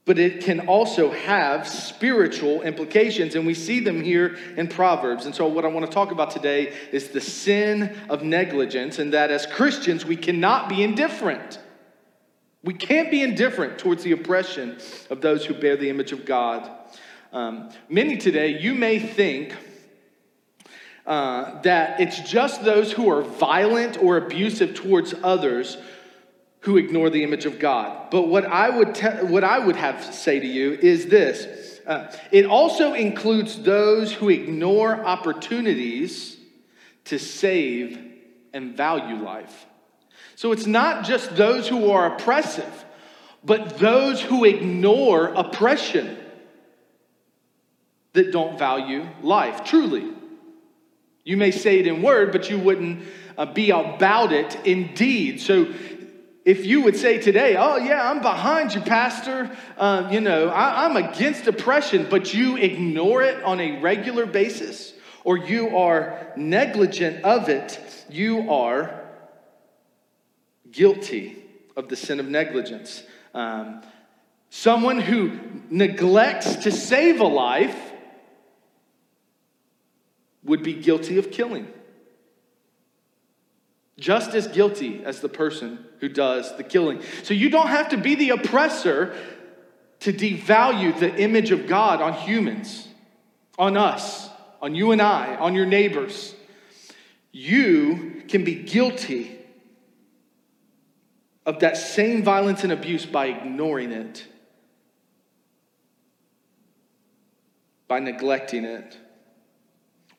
But 0.05 0.19
it 0.19 0.43
can 0.43 0.69
also 0.69 1.11
have 1.11 1.69
spiritual 1.69 2.63
implications, 2.63 3.35
and 3.35 3.47
we 3.47 3.53
see 3.53 3.81
them 3.81 4.03
here 4.03 4.39
in 4.57 4.67
Proverbs. 4.67 5.27
And 5.27 5.35
so, 5.35 5.47
what 5.47 5.67
I 5.67 5.69
want 5.69 5.85
to 5.85 5.93
talk 5.93 6.13
about 6.13 6.31
today 6.31 6.75
is 6.93 7.09
the 7.09 7.21
sin 7.21 7.95
of 8.09 8.23
negligence, 8.23 8.99
and 8.99 9.13
that 9.13 9.31
as 9.31 9.45
Christians, 9.45 10.07
we 10.07 10.17
cannot 10.17 10.71
be 10.71 10.83
indifferent. 10.83 11.59
We 12.65 12.75
can't 12.75 13.11
be 13.11 13.23
indifferent 13.23 13.79
towards 13.79 14.03
the 14.03 14.13
oppression 14.13 14.79
of 15.11 15.21
those 15.21 15.45
who 15.45 15.55
bear 15.55 15.77
the 15.77 15.91
image 15.91 16.13
of 16.13 16.25
God. 16.25 16.69
Um, 17.33 17.71
many 17.89 18.17
today, 18.17 18.59
you 18.59 18.75
may 18.75 18.99
think 18.99 19.55
uh, 21.07 21.61
that 21.63 22.01
it's 22.01 22.21
just 22.21 22.65
those 22.65 22.93
who 22.93 23.11
are 23.11 23.23
violent 23.23 24.03
or 24.03 24.17
abusive 24.17 24.75
towards 24.75 25.15
others 25.23 25.77
who 26.61 26.77
ignore 26.77 27.11
the 27.11 27.23
image 27.23 27.47
of 27.47 27.59
God. 27.59 28.11
But 28.11 28.23
what 28.29 28.45
I 28.45 28.69
would, 28.71 28.95
te- 28.95 29.25
what 29.25 29.45
I 29.45 29.59
would 29.59 29.77
have 29.77 30.05
to 30.05 30.13
say 30.13 30.41
to 30.41 30.47
you 30.47 30.73
is 30.73 31.07
this 31.07 31.81
uh, 31.87 32.13
it 32.31 32.45
also 32.45 32.93
includes 32.93 33.63
those 33.63 34.13
who 34.13 34.29
ignore 34.29 35.03
opportunities 35.07 36.37
to 37.05 37.19
save 37.19 37.99
and 38.53 38.77
value 38.77 39.17
life. 39.23 39.65
So 40.39 40.53
it's 40.53 40.67
not 40.69 41.05
just 41.05 41.35
those 41.35 41.67
who 41.67 41.91
are 41.91 42.15
oppressive, 42.15 42.85
but 43.43 43.81
those 43.81 44.23
who 44.23 44.45
ignore 44.45 45.35
oppression 45.35 46.17
that 48.13 48.31
don't 48.31 48.57
value 48.57 49.05
life, 49.21 49.65
truly. 49.65 50.13
You 51.25 51.37
may 51.39 51.51
say 51.51 51.81
it 51.81 51.89
in 51.89 52.03
word, 52.03 52.31
but 52.31 52.49
you 52.49 52.57
wouldn't 52.57 53.03
uh, 53.37 53.47
be 53.47 53.71
about 53.71 54.33
it 54.33 54.57
in 54.65 54.95
deed. 54.95 55.41
So 55.41 55.75
if 56.45 56.65
you 56.65 56.83
would 56.83 56.95
say 56.95 57.19
today, 57.21 57.57
oh, 57.57 57.79
yeah, 57.79 58.09
I'm 58.09 58.23
behind 58.23 58.77
you, 58.77 58.81
Pastor, 58.81 59.51
uh, 59.77 60.09
you 60.13 60.21
know, 60.21 60.51
I, 60.51 60.85
I'm 60.85 60.97
against 60.97 61.49
oppression, 61.49 62.07
but 62.09 62.33
you 62.33 62.57
ignore 62.57 63.25
it 63.25 63.43
on 63.43 63.59
a 63.59 63.81
regular 63.81 64.25
basis, 64.25 64.95
or 65.25 65.37
you 65.37 65.77
are 65.77 66.33
negligent 66.37 67.25
of 67.25 67.49
it, 67.49 67.81
you 68.09 68.49
are 68.53 68.98
guilty 70.71 71.37
of 71.77 71.89
the 71.89 71.97
sin 71.97 72.21
of 72.21 72.29
negligence. 72.29 73.03
Um, 73.35 73.83
someone 74.51 75.01
who 75.01 75.39
neglects 75.71 76.57
to 76.57 76.73
save 76.73 77.21
a 77.21 77.27
life 77.27 77.93
would 80.45 80.63
be 80.63 80.75
guilty 80.75 81.19
of 81.19 81.31
killing. 81.31 81.69
Just 83.99 84.35
as 84.35 84.47
guilty 84.47 85.03
as 85.05 85.21
the 85.21 85.29
person 85.29 85.85
who 86.01 86.09
does 86.09 86.57
the 86.57 86.65
killing. 86.65 87.01
So 87.23 87.35
you 87.35 87.51
don't 87.51 87.69
have 87.69 87.91
to 87.91 87.97
be 87.97 88.15
the 88.15 88.31
oppressor 88.31 89.17
to 90.01 90.13
devalue 90.13 90.99
the 90.99 91.15
image 91.17 91.51
of 91.51 91.67
God 91.67 92.01
on 92.01 92.13
humans, 92.13 92.87
on 93.59 93.77
us, 93.77 94.29
on 94.63 94.75
you 94.75 94.93
and 94.93 95.03
I, 95.03 95.37
on 95.37 95.55
your 95.55 95.67
neighbors, 95.67 96.35
you 97.33 98.23
can 98.29 98.45
be 98.45 98.55
guilty 98.55 99.38
of 101.49 101.61
that 101.61 101.79
same 101.79 102.23
violence 102.23 102.63
and 102.63 102.71
abuse 102.71 103.07
by 103.07 103.25
ignoring 103.25 103.91
it, 103.91 104.27
by 107.89 107.99
neglecting 107.99 108.67
it. 108.67 108.99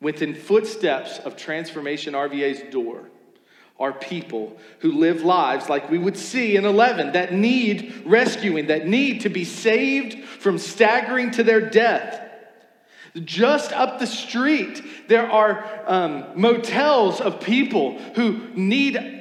Within 0.01 0.33
footsteps 0.33 1.19
of 1.19 1.37
Transformation 1.37 2.15
RVA's 2.15 2.73
door 2.73 3.11
are 3.79 3.93
people 3.93 4.57
who 4.79 4.93
live 4.93 5.21
lives 5.21 5.69
like 5.69 5.91
we 5.91 5.99
would 5.99 6.17
see 6.17 6.55
in 6.55 6.65
11 6.65 7.11
that 7.11 7.31
need 7.31 8.01
rescuing, 8.07 8.65
that 8.65 8.87
need 8.87 9.21
to 9.21 9.29
be 9.29 9.45
saved 9.45 10.23
from 10.23 10.57
staggering 10.57 11.29
to 11.29 11.43
their 11.43 11.61
death. 11.61 12.27
Just 13.23 13.71
up 13.71 13.99
the 13.99 14.07
street, 14.07 14.81
there 15.07 15.31
are 15.31 15.83
um, 15.85 16.25
motels 16.33 17.21
of 17.21 17.39
people 17.39 17.99
who 18.15 18.47
need 18.55 19.18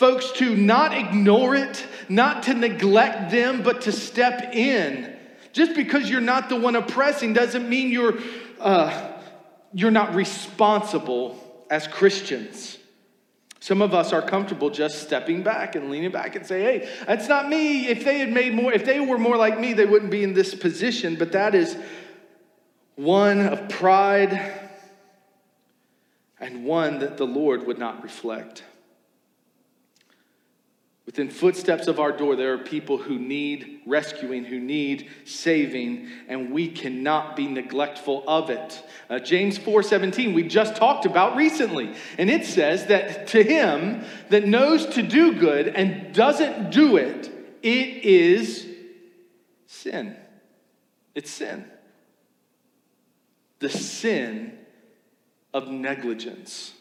folks 0.00 0.32
to 0.32 0.56
not 0.56 0.96
ignore 0.96 1.54
it, 1.54 1.86
not 2.08 2.44
to 2.44 2.54
neglect 2.54 3.30
them, 3.30 3.62
but 3.62 3.82
to 3.82 3.92
step 3.92 4.54
in. 4.54 5.14
Just 5.52 5.74
because 5.74 6.08
you're 6.08 6.22
not 6.22 6.48
the 6.48 6.56
one 6.56 6.74
oppressing 6.74 7.34
doesn't 7.34 7.68
mean 7.68 7.92
you're, 7.92 8.14
uh, 8.60 9.12
you're 9.74 9.90
not 9.90 10.14
responsible 10.14 11.38
as 11.68 11.86
Christians. 11.86 12.78
Some 13.60 13.82
of 13.82 13.92
us 13.92 14.14
are 14.14 14.22
comfortable 14.22 14.70
just 14.70 15.02
stepping 15.02 15.42
back 15.42 15.74
and 15.74 15.90
leaning 15.90 16.10
back 16.10 16.34
and 16.34 16.46
say, 16.46 16.62
hey, 16.62 16.88
that's 17.06 17.28
not 17.28 17.50
me. 17.50 17.86
If 17.86 18.02
they 18.02 18.20
had 18.20 18.32
made 18.32 18.54
more, 18.54 18.72
if 18.72 18.86
they 18.86 19.00
were 19.00 19.18
more 19.18 19.36
like 19.36 19.60
me, 19.60 19.74
they 19.74 19.84
wouldn't 19.84 20.10
be 20.10 20.22
in 20.22 20.32
this 20.32 20.54
position. 20.54 21.16
But 21.16 21.32
that 21.32 21.54
is 21.54 21.76
one 22.96 23.40
of 23.40 23.68
pride 23.68 24.50
and 26.40 26.64
one 26.64 27.00
that 27.00 27.18
the 27.18 27.26
Lord 27.26 27.66
would 27.66 27.78
not 27.78 28.02
reflect. 28.02 28.64
Within 31.10 31.28
footsteps 31.28 31.88
of 31.88 31.98
our 31.98 32.12
door, 32.12 32.36
there 32.36 32.52
are 32.52 32.58
people 32.58 32.96
who 32.96 33.18
need 33.18 33.80
rescuing, 33.84 34.44
who 34.44 34.60
need 34.60 35.08
saving, 35.24 36.08
and 36.28 36.52
we 36.52 36.68
cannot 36.68 37.34
be 37.34 37.48
neglectful 37.48 38.22
of 38.28 38.48
it. 38.48 38.80
Uh, 39.08 39.18
James 39.18 39.58
4:17 39.58 40.34
we 40.34 40.44
just 40.44 40.76
talked 40.76 41.06
about 41.06 41.34
recently, 41.34 41.92
and 42.16 42.30
it 42.30 42.46
says 42.46 42.86
that 42.86 43.26
to 43.26 43.42
him 43.42 44.04
that 44.28 44.46
knows 44.46 44.86
to 44.86 45.02
do 45.02 45.32
good 45.32 45.66
and 45.66 46.14
doesn't 46.14 46.70
do 46.70 46.96
it, 46.96 47.28
it 47.60 48.04
is 48.04 48.68
sin. 49.66 50.16
It's 51.16 51.32
sin. 51.32 51.68
The 53.58 53.68
sin 53.68 54.56
of 55.52 55.66
negligence. 55.66 56.74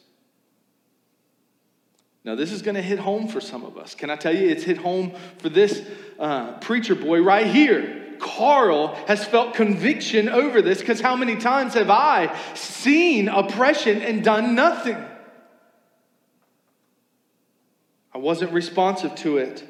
Now, 2.25 2.35
this 2.35 2.51
is 2.51 2.61
going 2.61 2.75
to 2.75 2.81
hit 2.81 2.99
home 2.99 3.27
for 3.27 3.39
some 3.39 3.63
of 3.63 3.77
us. 3.77 3.95
Can 3.95 4.09
I 4.09 4.15
tell 4.15 4.35
you, 4.35 4.49
it's 4.49 4.63
hit 4.63 4.77
home 4.77 5.13
for 5.37 5.49
this 5.49 5.85
uh, 6.19 6.57
preacher 6.59 6.95
boy 6.95 7.21
right 7.21 7.47
here. 7.47 8.17
Carl 8.19 8.95
has 9.07 9.23
felt 9.23 9.53
conviction 9.53 10.27
over 10.27 10.61
this 10.61 10.79
because 10.79 10.99
how 10.99 11.15
many 11.15 11.37
times 11.37 11.73
have 11.75 11.89
I 11.89 12.37
seen 12.53 13.29
oppression 13.29 14.01
and 14.01 14.23
done 14.23 14.55
nothing? 14.55 14.97
I 18.13 18.17
wasn't 18.17 18.51
responsive 18.51 19.15
to 19.15 19.37
it. 19.37 19.63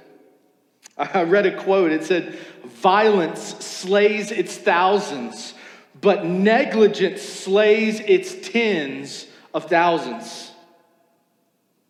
I 0.98 1.24
read 1.24 1.46
a 1.46 1.56
quote. 1.56 1.92
It 1.92 2.04
said, 2.04 2.38
Violence 2.66 3.42
slays 3.64 4.32
its 4.32 4.58
thousands, 4.58 5.54
but 6.02 6.26
negligence 6.26 7.22
slays 7.22 8.00
its 8.00 8.50
tens 8.50 9.28
of 9.54 9.70
thousands. 9.70 10.49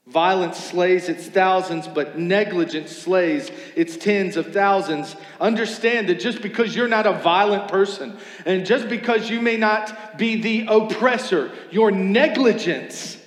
Violence 0.10 0.58
slays 0.58 1.08
its 1.08 1.28
thousands, 1.28 1.88
but 1.88 2.18
negligence 2.18 2.96
slays 2.96 3.52
its 3.76 3.96
tens 3.96 4.38
of 4.38 4.52
thousands. 4.52 5.16
Understand 5.40 6.10
that 6.10 6.20
just 6.20 6.42
because 6.42 6.76
you're 6.76 6.88
not 6.88 7.06
a 7.06 7.14
violent 7.14 7.68
person, 7.68 8.18
and 8.44 8.66
just 8.66 8.90
because 8.90 9.30
you 9.30 9.40
may 9.40 9.56
not 9.56 10.18
be 10.18 10.42
the 10.42 10.66
oppressor, 10.68 11.52
your 11.70 11.92
negligence, 11.92 13.18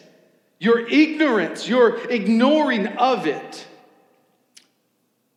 your 0.59 0.81
ignorance, 0.89 1.69
your 1.69 1.99
ignoring 2.11 2.89
of 2.89 3.29
it 3.29 3.67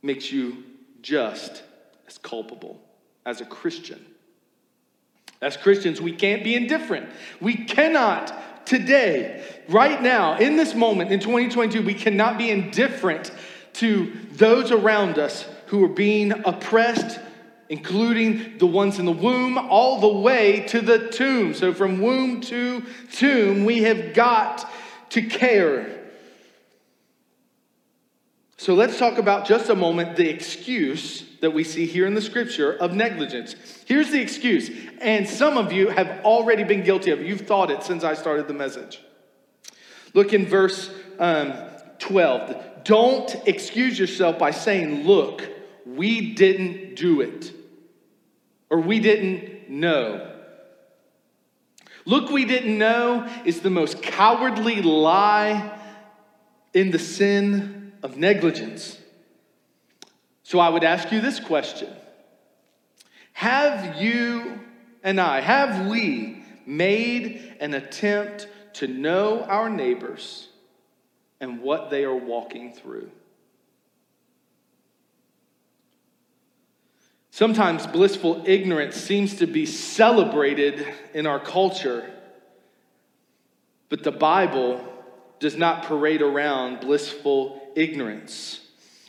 makes 0.01 0.31
you 0.31 0.63
just 1.03 1.61
as 2.07 2.17
culpable 2.17 2.81
as 3.23 3.39
a 3.39 3.45
Christian. 3.45 4.03
As 5.41 5.57
Christians, 5.57 6.01
we 6.01 6.11
can't 6.11 6.43
be 6.43 6.55
indifferent. 6.55 7.07
We 7.39 7.55
cannot 7.55 8.33
today, 8.65 9.43
right 9.67 10.01
now, 10.01 10.37
in 10.37 10.55
this 10.55 10.73
moment, 10.75 11.11
in 11.11 11.19
2022, 11.19 11.83
we 11.83 11.93
cannot 11.93 12.37
be 12.37 12.49
indifferent 12.49 13.31
to 13.73 14.13
those 14.31 14.71
around 14.71 15.19
us 15.19 15.45
who 15.67 15.83
are 15.83 15.89
being 15.89 16.31
oppressed, 16.45 17.19
including 17.69 18.57
the 18.57 18.67
ones 18.67 18.99
in 18.99 19.05
the 19.05 19.11
womb, 19.11 19.57
all 19.57 19.99
the 19.99 20.19
way 20.19 20.61
to 20.67 20.81
the 20.81 21.09
tomb. 21.09 21.53
So, 21.53 21.73
from 21.73 21.99
womb 21.99 22.41
to 22.41 22.83
tomb, 23.11 23.65
we 23.65 23.83
have 23.83 24.13
got 24.13 24.69
to 25.11 25.21
care. 25.21 26.01
So, 28.57 28.73
let's 28.73 28.97
talk 28.97 29.17
about 29.17 29.45
just 29.45 29.69
a 29.69 29.75
moment 29.75 30.15
the 30.15 30.29
excuse 30.29 31.23
that 31.45 31.51
we 31.51 31.63
see 31.63 31.85
here 31.85 32.07
in 32.07 32.15
the 32.15 32.21
scripture 32.23 32.73
of 32.73 32.95
negligence. 32.95 33.55
Here's 33.85 34.09
the 34.09 34.19
excuse, 34.19 34.71
and 34.99 35.29
some 35.29 35.59
of 35.59 35.71
you 35.71 35.89
have 35.89 36.25
already 36.25 36.63
been 36.63 36.83
guilty 36.83 37.11
of. 37.11 37.21
You've 37.21 37.41
thought 37.41 37.69
it 37.69 37.83
since 37.83 38.03
I 38.03 38.15
started 38.15 38.47
the 38.47 38.55
message. 38.55 38.99
Look 40.15 40.33
in 40.33 40.47
verse 40.47 40.89
um, 41.19 41.53
12. 41.99 42.83
Don't 42.83 43.35
excuse 43.45 43.99
yourself 43.99 44.39
by 44.39 44.49
saying, 44.49 45.05
Look, 45.05 45.47
we 45.85 46.33
didn't 46.33 46.95
do 46.95 47.21
it, 47.21 47.53
or 48.71 48.79
we 48.79 48.99
didn't 48.99 49.69
know. 49.69 50.31
Look, 52.05 52.31
we 52.31 52.45
didn't 52.45 52.75
know 52.75 53.29
is 53.45 53.59
the 53.59 53.69
most 53.69 54.01
cowardly 54.01 54.81
lie 54.81 55.79
in 56.73 56.89
the 56.89 56.97
sin 56.97 57.93
of 58.01 58.17
negligence. 58.17 58.97
So 60.45 60.59
I 60.59 60.69
would 60.69 60.83
ask 60.83 61.11
you 61.11 61.21
this 61.21 61.39
question 61.39 61.91
Have 63.33 63.99
you 63.99 64.59
and 65.03 65.19
I, 65.19 65.41
have 65.41 65.87
we 65.87 66.43
made 66.67 67.55
an 67.59 67.73
attempt 67.73 68.47
to 68.73 68.87
know 68.87 69.41
our 69.41 69.71
neighbors 69.71 70.47
and 71.41 71.61
what 71.61 71.89
they 71.89 72.03
are 72.03 72.15
walking 72.15 72.73
through? 72.73 73.09
Sometimes 77.31 77.87
blissful 77.87 78.43
ignorance 78.45 78.95
seems 78.95 79.37
to 79.37 79.47
be 79.47 79.65
celebrated 79.65 80.87
in 81.15 81.25
our 81.25 81.39
culture, 81.39 82.07
but 83.89 84.03
the 84.03 84.11
Bible 84.11 84.85
does 85.39 85.57
not 85.57 85.83
parade 85.83 86.21
around 86.21 86.81
blissful 86.81 87.59
ignorance. 87.75 88.61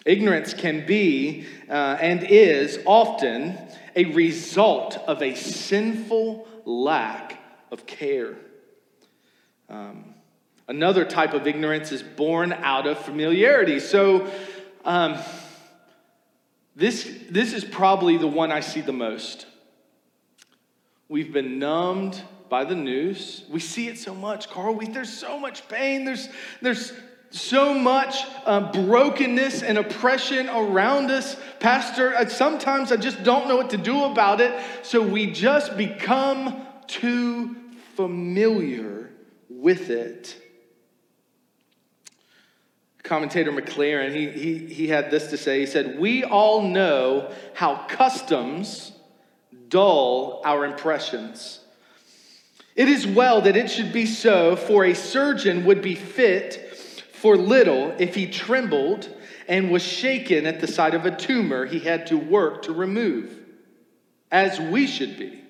Ignorance 0.06 0.54
can 0.54 0.86
be 0.86 1.46
uh, 1.68 1.98
and 2.00 2.22
is 2.22 2.78
often 2.86 3.58
a 3.96 4.04
result 4.06 4.96
of 5.08 5.20
a 5.20 5.34
sinful 5.34 6.46
lack 6.64 7.40
of 7.72 7.86
care. 7.86 8.36
Um, 9.68 10.14
another 10.68 11.04
type 11.04 11.34
of 11.34 11.48
ignorance 11.48 11.90
is 11.90 12.04
born 12.04 12.52
out 12.52 12.86
of 12.86 12.98
familiarity. 12.98 13.80
So, 13.80 14.30
um, 14.84 15.18
this, 16.76 17.10
this 17.30 17.52
is 17.52 17.64
probably 17.64 18.16
the 18.16 18.28
one 18.28 18.52
I 18.52 18.60
see 18.60 18.82
the 18.82 18.92
most. 18.92 19.46
We've 21.08 21.32
been 21.32 21.58
numbed 21.58 22.20
by 22.48 22.64
the 22.64 22.74
news. 22.76 23.44
We 23.48 23.58
see 23.58 23.88
it 23.88 23.98
so 23.98 24.14
much, 24.14 24.50
Carl. 24.50 24.74
We, 24.74 24.86
there's 24.86 25.12
so 25.12 25.38
much 25.38 25.68
pain. 25.68 26.04
There's, 26.04 26.28
there's 26.62 26.92
so 27.36 27.74
much 27.74 28.24
uh, 28.44 28.72
brokenness 28.72 29.62
and 29.62 29.78
oppression 29.78 30.48
around 30.48 31.10
us. 31.10 31.36
Pastor, 31.60 32.28
sometimes 32.30 32.90
I 32.92 32.96
just 32.96 33.22
don't 33.22 33.48
know 33.48 33.56
what 33.56 33.70
to 33.70 33.76
do 33.76 34.04
about 34.04 34.40
it. 34.40 34.58
So 34.82 35.02
we 35.02 35.30
just 35.30 35.76
become 35.76 36.66
too 36.86 37.56
familiar 37.94 39.10
with 39.48 39.90
it. 39.90 40.36
Commentator 43.02 43.52
Maclaren, 43.52 44.12
he, 44.14 44.30
he, 44.30 44.58
he 44.66 44.88
had 44.88 45.10
this 45.10 45.28
to 45.28 45.36
say. 45.36 45.60
He 45.60 45.66
said, 45.66 45.98
We 45.98 46.24
all 46.24 46.62
know 46.62 47.32
how 47.54 47.86
customs 47.88 48.92
dull 49.68 50.42
our 50.44 50.64
impressions. 50.64 51.60
It 52.74 52.88
is 52.88 53.06
well 53.06 53.40
that 53.42 53.56
it 53.56 53.70
should 53.70 53.92
be 53.92 54.06
so, 54.06 54.56
for 54.56 54.84
a 54.84 54.94
surgeon 54.94 55.64
would 55.64 55.80
be 55.80 55.94
fit 55.94 56.65
for 57.16 57.36
little, 57.36 57.94
if 57.98 58.14
he 58.14 58.26
trembled 58.26 59.08
and 59.48 59.70
was 59.70 59.82
shaken 59.82 60.46
at 60.46 60.60
the 60.60 60.66
sight 60.66 60.94
of 60.94 61.06
a 61.06 61.16
tumor 61.16 61.66
he 61.66 61.78
had 61.78 62.06
to 62.08 62.16
work 62.16 62.62
to 62.62 62.72
remove. 62.72 63.42
as 64.30 64.60
we 64.60 64.86
should 64.86 65.18
be. 65.18 65.40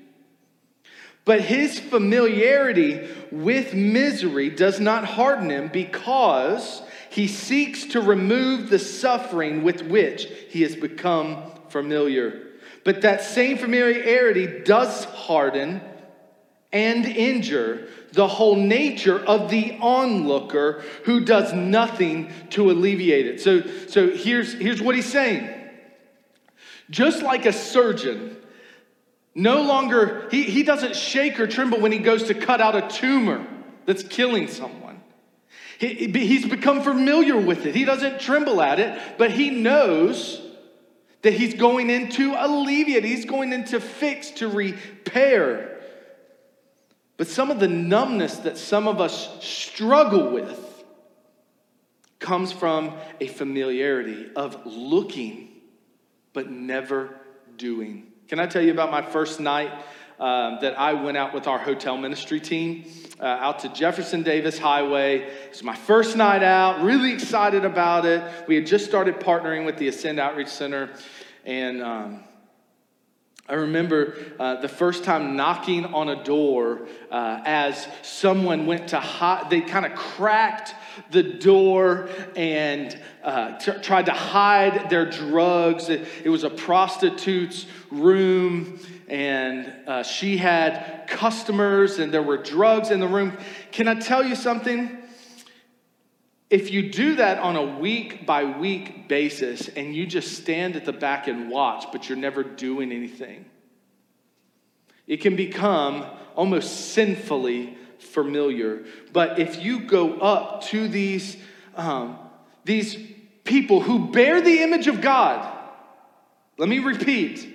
But 1.24 1.40
his 1.40 1.80
familiarity 1.80 3.08
with 3.32 3.74
misery 3.74 4.48
does 4.50 4.78
not 4.78 5.04
harden 5.04 5.50
him 5.50 5.68
because 5.72 6.82
he 7.10 7.26
seeks 7.26 7.84
to 7.86 8.00
remove 8.00 8.68
the 8.68 8.78
suffering 8.78 9.64
with 9.64 9.82
which 9.82 10.26
he 10.50 10.62
has 10.62 10.76
become 10.76 11.42
familiar. 11.68 12.42
But 12.84 13.00
that 13.00 13.22
same 13.22 13.58
familiarity 13.58 14.62
does 14.62 15.04
harden 15.04 15.80
and 16.76 17.06
injure 17.06 17.88
the 18.12 18.28
whole 18.28 18.54
nature 18.54 19.18
of 19.18 19.50
the 19.50 19.78
onlooker 19.80 20.84
who 21.04 21.24
does 21.24 21.54
nothing 21.54 22.30
to 22.50 22.70
alleviate 22.70 23.26
it. 23.26 23.40
So, 23.40 23.62
so 23.88 24.10
here's, 24.10 24.52
here's 24.52 24.82
what 24.82 24.94
he's 24.94 25.10
saying. 25.10 25.48
Just 26.90 27.22
like 27.22 27.46
a 27.46 27.52
surgeon 27.52 28.36
no 29.34 29.62
longer, 29.62 30.28
he, 30.30 30.44
he 30.44 30.62
doesn't 30.62 30.96
shake 30.96 31.40
or 31.40 31.46
tremble 31.46 31.80
when 31.80 31.92
he 31.92 31.98
goes 31.98 32.24
to 32.24 32.34
cut 32.34 32.60
out 32.60 32.74
a 32.74 32.86
tumor 32.88 33.46
that's 33.86 34.02
killing 34.02 34.48
someone. 34.48 35.00
He, 35.78 36.10
he's 36.10 36.46
become 36.46 36.82
familiar 36.82 37.38
with 37.38 37.64
it. 37.64 37.74
He 37.74 37.84
doesn't 37.86 38.20
tremble 38.20 38.60
at 38.60 38.80
it, 38.80 38.98
but 39.16 39.30
he 39.30 39.50
knows 39.50 40.42
that 41.22 41.32
he's 41.32 41.54
going 41.54 41.88
in 41.88 42.10
to 42.10 42.34
alleviate, 42.38 43.04
he's 43.04 43.24
going 43.24 43.52
in 43.52 43.64
to 43.64 43.80
fix, 43.80 44.30
to 44.32 44.48
repair. 44.48 45.75
But 47.16 47.28
some 47.28 47.50
of 47.50 47.60
the 47.60 47.68
numbness 47.68 48.36
that 48.38 48.58
some 48.58 48.86
of 48.86 49.00
us 49.00 49.42
struggle 49.44 50.30
with 50.30 50.84
comes 52.18 52.52
from 52.52 52.94
a 53.20 53.26
familiarity 53.26 54.30
of 54.36 54.66
looking 54.66 55.48
but 56.32 56.50
never 56.50 57.14
doing. 57.56 58.12
Can 58.28 58.38
I 58.38 58.46
tell 58.46 58.62
you 58.62 58.72
about 58.72 58.90
my 58.90 59.00
first 59.00 59.40
night 59.40 59.72
um, 60.18 60.58
that 60.60 60.78
I 60.78 60.92
went 60.94 61.16
out 61.16 61.32
with 61.32 61.46
our 61.46 61.58
hotel 61.58 61.96
ministry 61.96 62.40
team 62.40 62.84
uh, 63.20 63.24
out 63.24 63.60
to 63.60 63.68
Jefferson 63.70 64.22
Davis 64.22 64.58
Highway? 64.58 65.20
It 65.20 65.50
was 65.50 65.62
my 65.62 65.76
first 65.76 66.16
night 66.16 66.42
out, 66.42 66.82
really 66.82 67.12
excited 67.12 67.64
about 67.64 68.04
it. 68.04 68.22
We 68.46 68.56
had 68.56 68.66
just 68.66 68.84
started 68.84 69.20
partnering 69.20 69.64
with 69.64 69.78
the 69.78 69.88
Ascend 69.88 70.18
Outreach 70.18 70.48
Center, 70.48 70.90
and 71.44 71.82
um, 71.82 72.24
I 73.48 73.54
remember 73.54 74.16
uh, 74.40 74.60
the 74.60 74.68
first 74.68 75.04
time 75.04 75.36
knocking 75.36 75.84
on 75.84 76.08
a 76.08 76.24
door 76.24 76.88
uh, 77.12 77.42
as 77.44 77.86
someone 78.02 78.66
went 78.66 78.88
to 78.88 78.98
hide, 78.98 79.50
they 79.50 79.60
kind 79.60 79.86
of 79.86 79.94
cracked 79.94 80.74
the 81.12 81.22
door 81.22 82.08
and 82.34 82.98
uh, 83.22 83.56
t- 83.58 83.72
tried 83.82 84.06
to 84.06 84.12
hide 84.12 84.90
their 84.90 85.08
drugs. 85.08 85.88
It, 85.88 86.08
it, 86.24 86.28
was 86.28 86.42
a 86.42 86.50
prostitute's 86.50 87.66
room, 87.92 88.80
and 89.06 89.72
uh, 89.86 90.02
she 90.02 90.38
had 90.38 91.04
customers, 91.06 92.00
and 92.00 92.12
there 92.12 92.24
were 92.24 92.38
drugs 92.38 92.90
in 92.90 92.98
the 92.98 93.08
room. 93.08 93.36
Can 93.70 93.86
I 93.86 93.94
tell 93.94 94.24
you 94.24 94.34
something? 94.34 95.05
If 96.48 96.70
you 96.70 96.90
do 96.90 97.16
that 97.16 97.38
on 97.38 97.56
a 97.56 97.78
week 97.78 98.24
by 98.24 98.44
week 98.44 99.08
basis 99.08 99.68
and 99.68 99.94
you 99.94 100.06
just 100.06 100.38
stand 100.38 100.76
at 100.76 100.84
the 100.84 100.92
back 100.92 101.26
and 101.26 101.50
watch, 101.50 101.86
but 101.90 102.08
you're 102.08 102.18
never 102.18 102.44
doing 102.44 102.92
anything, 102.92 103.46
it 105.06 105.18
can 105.18 105.34
become 105.34 106.06
almost 106.36 106.92
sinfully 106.92 107.76
familiar. 107.98 108.84
But 109.12 109.38
if 109.38 109.62
you 109.62 109.80
go 109.80 110.18
up 110.18 110.62
to 110.64 110.86
these, 110.86 111.36
um, 111.74 112.18
these 112.64 112.96
people 113.44 113.80
who 113.80 114.10
bear 114.10 114.40
the 114.40 114.62
image 114.62 114.86
of 114.86 115.00
God, 115.00 115.52
let 116.58 116.68
me 116.68 116.78
repeat 116.78 117.54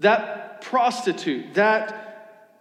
that 0.00 0.60
prostitute, 0.60 1.54
that 1.54 2.07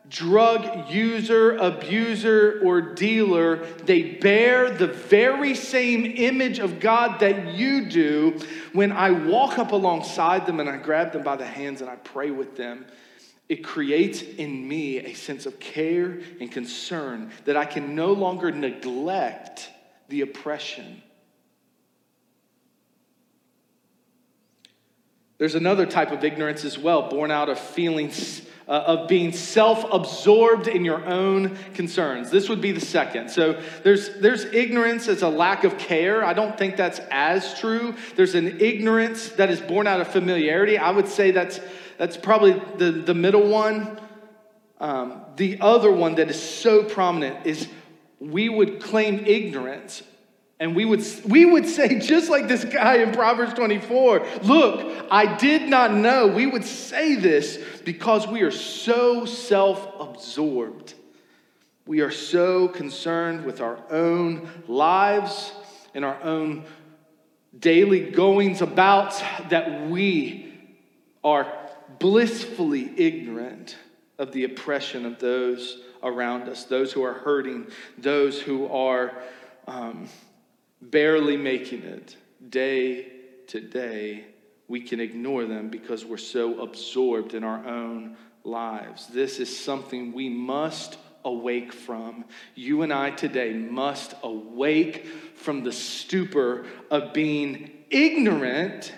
drug 0.10 0.90
user, 0.90 1.56
abuser, 1.58 2.62
or 2.64 2.82
dealer, 2.82 3.66
they 3.84 4.04
bear 4.04 4.70
the 4.70 4.88
very 4.88 5.54
same 5.56 6.06
image 6.06 6.60
of 6.60 6.80
God 6.80 7.20
that 7.20 7.54
you 7.56 7.90
do. 7.90 8.40
When 8.74 8.92
I 8.92 9.12
walk 9.12 9.60
up 9.60 9.72
alongside 9.72 10.46
them 10.46 10.60
and 10.60 10.70
I 10.70 10.78
grab 10.78 11.12
them 11.12 11.24
by 11.24 11.36
the 11.36 11.46
hands 11.46 11.82
and 11.82 11.90
I 11.90 11.96
pray 11.96 12.32
with 12.32 12.56
them, 12.56 12.86
it 13.50 13.64
creates 13.64 14.22
in 14.22 14.68
me 14.68 14.98
a 14.98 15.14
sense 15.14 15.46
of 15.46 15.60
care 15.60 16.20
and 16.40 16.52
concern 16.52 17.32
that 17.46 17.56
I 17.56 17.66
can 17.66 17.96
no 17.96 18.12
longer 18.12 18.52
neglect 18.52 19.70
the 20.10 20.22
oppression. 20.22 21.02
There's 25.38 25.56
another 25.56 25.86
type 25.86 26.12
of 26.12 26.24
ignorance 26.24 26.66
as 26.66 26.78
well, 26.78 27.10
born 27.10 27.30
out 27.30 27.48
of 27.48 27.60
feelings 27.60 28.42
uh, 28.68 28.84
of 28.86 29.08
being 29.08 29.32
self-absorbed 29.32 30.68
in 30.68 30.84
your 30.84 31.06
own 31.06 31.58
concerns. 31.74 32.30
This 32.30 32.50
would 32.50 32.62
be 32.62 32.72
the 32.72 32.82
second. 32.82 33.30
So 33.30 33.62
there's 33.84 34.20
there's 34.20 34.46
ignorance 34.46 35.08
as 35.08 35.22
a 35.22 35.30
lack 35.30 35.64
of 35.64 35.78
care. 35.78 36.26
I 36.26 36.34
don't 36.34 36.58
think 36.58 36.76
that's 36.76 37.00
as 37.10 37.60
true. 37.60 37.96
There's 38.16 38.36
an 38.36 38.60
ignorance 38.60 39.30
that 39.30 39.50
is 39.50 39.62
born 39.62 39.88
out 39.88 40.02
of 40.02 40.08
familiarity. 40.10 40.78
I 40.78 40.92
would 40.92 41.08
say 41.08 41.32
that's 41.32 41.60
that's 41.98 42.18
probably 42.18 42.62
the, 42.78 42.92
the 42.92 43.14
middle 43.14 43.48
one. 43.48 44.00
Um, 44.80 45.22
the 45.38 45.60
other 45.62 45.92
one 45.92 46.16
that 46.16 46.30
is 46.30 46.42
so 46.42 46.84
prominent 46.84 47.48
is 47.48 47.68
we 48.20 48.50
would 48.50 48.82
claim 48.82 49.26
ignorance 49.26 50.04
and 50.60 50.76
we 50.76 50.86
would, 50.86 51.04
we 51.26 51.46
would 51.46 51.68
say, 51.68 52.00
just 52.00 52.30
like 52.30 52.48
this 52.48 52.64
guy 52.64 52.98
in 52.98 53.12
Proverbs 53.12 53.54
24, 53.54 54.26
look, 54.44 55.08
I 55.12 55.38
did 55.38 55.70
not 55.70 55.94
know. 55.94 56.28
We 56.28 56.48
would 56.48 56.66
say 56.66 57.16
this 57.16 57.60
because 57.86 58.28
we 58.28 58.42
are 58.42 58.52
so 58.52 59.26
self 59.26 59.88
absorbed. 60.00 60.96
We 61.86 62.02
are 62.02 62.12
so 62.12 62.68
concerned 62.68 63.46
with 63.46 63.62
our 63.62 63.80
own 63.92 64.50
lives 64.68 65.52
and 65.94 66.04
our 66.04 66.22
own 66.22 66.66
daily 67.58 68.10
goings 68.12 68.62
about 68.62 69.12
that 69.50 69.88
we 69.90 70.54
are 71.24 71.52
blissfully 72.00 72.92
ignorant 72.98 73.78
of 74.18 74.32
the 74.32 74.44
oppression 74.44 75.06
of 75.06 75.20
those 75.20 75.80
around 76.04 76.50
us, 76.50 76.66
those 76.66 76.92
who 76.92 77.04
are 77.04 77.14
hurting, 77.14 77.68
those 77.98 78.42
who 78.42 78.68
are 78.68 79.14
um, 79.68 80.08
barely 80.82 81.38
making 81.38 81.84
it 81.84 82.16
day 82.50 83.08
to 83.48 83.60
day. 83.60 84.26
We 84.68 84.82
can 84.82 85.00
ignore 85.00 85.46
them 85.46 85.70
because 85.70 86.06
we're 86.06 86.18
so 86.18 86.62
absorbed 86.62 87.34
in 87.34 87.44
our 87.44 87.66
own 87.66 88.18
lives. 88.44 89.08
This 89.08 89.40
is 89.40 89.58
something 89.58 90.14
we 90.14 90.30
must 90.30 90.98
awake 91.24 91.74
from. 91.74 92.26
You 92.56 92.82
and 92.82 92.92
I 92.92 93.12
today 93.12 93.54
must 93.54 94.14
awake 94.24 95.06
from 95.36 95.64
the 95.64 95.72
stupor 95.72 96.66
of 96.90 97.14
being 97.14 97.72
ignorant 97.90 98.94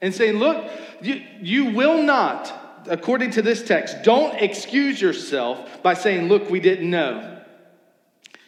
and 0.00 0.14
saying, 0.14 0.38
Look, 0.38 0.70
you, 1.00 1.22
you 1.40 1.66
will 1.66 2.02
not, 2.02 2.86
according 2.88 3.32
to 3.32 3.42
this 3.42 3.62
text, 3.62 4.02
don't 4.02 4.34
excuse 4.34 5.00
yourself 5.00 5.82
by 5.82 5.94
saying, 5.94 6.28
Look, 6.28 6.50
we 6.50 6.60
didn't 6.60 6.90
know. 6.90 7.33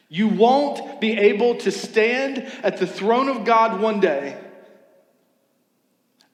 You 0.09 0.29
won't 0.29 1.01
be 1.01 1.13
able 1.13 1.57
to 1.57 1.71
stand 1.71 2.39
at 2.63 2.79
the 2.79 2.87
throne 2.87 3.29
of 3.29 3.45
God 3.45 3.81
one 3.81 4.01
day. 4.01 4.41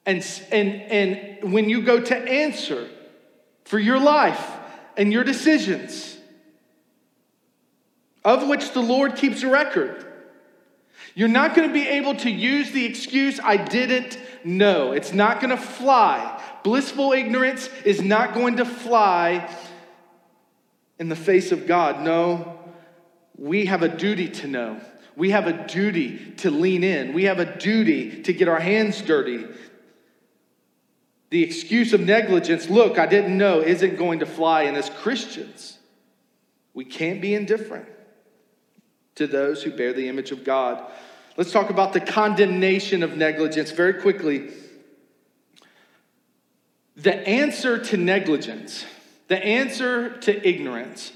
And, 0.05 0.25
and, 0.51 0.69
and 0.83 1.53
when 1.53 1.69
you 1.69 1.83
go 1.83 2.01
to 2.01 2.17
answer 2.17 2.89
for 3.65 3.79
your 3.79 3.99
life 3.99 4.51
and 4.97 5.13
your 5.13 5.25
decisions, 5.25 6.19
of 8.25 8.47
which 8.49 8.73
the 8.73 8.83
Lord 8.83 9.17
keeps 9.17 9.43
a 9.43 9.49
record, 9.49 10.07
you're 11.15 11.29
not 11.29 11.55
going 11.55 11.69
to 11.69 11.75
be 11.75 11.87
able 11.87 12.15
to 12.17 12.31
use 12.31 12.71
the 12.73 12.85
excuse, 12.85 13.39
I 13.43 13.57
didn't 13.57 14.19
know. 14.45 14.93
It's 14.93 15.13
not 15.13 15.41
going 15.41 15.51
to 15.51 15.63
fly. 15.63 16.41
Blissful 16.63 17.13
ignorance 17.13 17.69
is 17.85 18.01
not 18.03 18.35
going 18.35 18.57
to 18.57 18.65
fly 18.65 19.55
in 20.99 21.09
the 21.09 21.17
face 21.17 21.53
of 21.53 21.67
God. 21.67 22.01
No, 22.01 22.62
we 23.37 23.67
have 23.67 23.83
a 23.83 23.89
duty 23.89 24.29
to 24.29 24.47
know. 24.47 24.81
We 25.17 25.31
have 25.31 25.47
a 25.47 25.67
duty 25.67 26.33
to 26.39 26.51
lean 26.51 26.85
in. 26.85 27.13
We 27.13 27.25
have 27.25 27.39
a 27.39 27.59
duty 27.59 28.23
to 28.23 28.33
get 28.33 28.49
our 28.49 28.61
hands 28.61 29.01
dirty. 29.03 29.47
The 31.31 31.43
excuse 31.43 31.93
of 31.93 32.01
negligence, 32.01 32.69
look, 32.69 32.99
I 32.99 33.07
didn't 33.07 33.37
know, 33.37 33.61
isn't 33.61 33.97
going 33.97 34.21
to 34.21 34.27
fly. 34.27 34.63
And 34.63 34.77
as 34.77 34.91
Christians, 34.91 35.79
we 36.75 36.85
can't 36.85 37.21
be 37.21 37.35
indifferent 37.35 37.89
to 39.17 39.27
those 39.27 39.63
who 39.63 39.71
bear 39.71 39.93
the 39.93 40.09
image 40.09 40.31
of 40.31 40.45
God. 40.45 40.91
Let's 41.37 41.53
talk 41.53 41.71
about 41.71 41.93
the 41.93 42.01
condemnation 42.01 43.03
of 43.03 43.17
negligence 43.17 43.71
very 43.71 43.95
quickly. 43.95 44.51
The 46.97 47.17
answer 47.27 47.79
to 47.79 47.97
negligence, 47.97 48.85
the 49.29 49.43
answer 49.43 50.19
to 50.19 50.49
ignorance, 50.49 51.13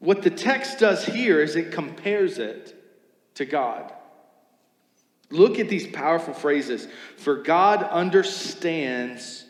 what 0.00 0.22
the 0.22 0.30
text 0.30 0.78
does 0.78 1.04
here 1.04 1.40
is 1.40 1.56
it 1.56 1.72
compares 1.72 2.38
it 2.38 2.74
to 3.34 3.44
God. 3.44 3.92
Look 5.30 5.58
at 5.58 5.68
these 5.68 5.86
powerful 5.86 6.34
phrases. 6.34 6.88
For 7.18 7.36
God 7.36 7.82
understands 7.82 9.44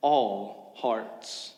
all 0.00 0.74
hearts. 0.76 1.52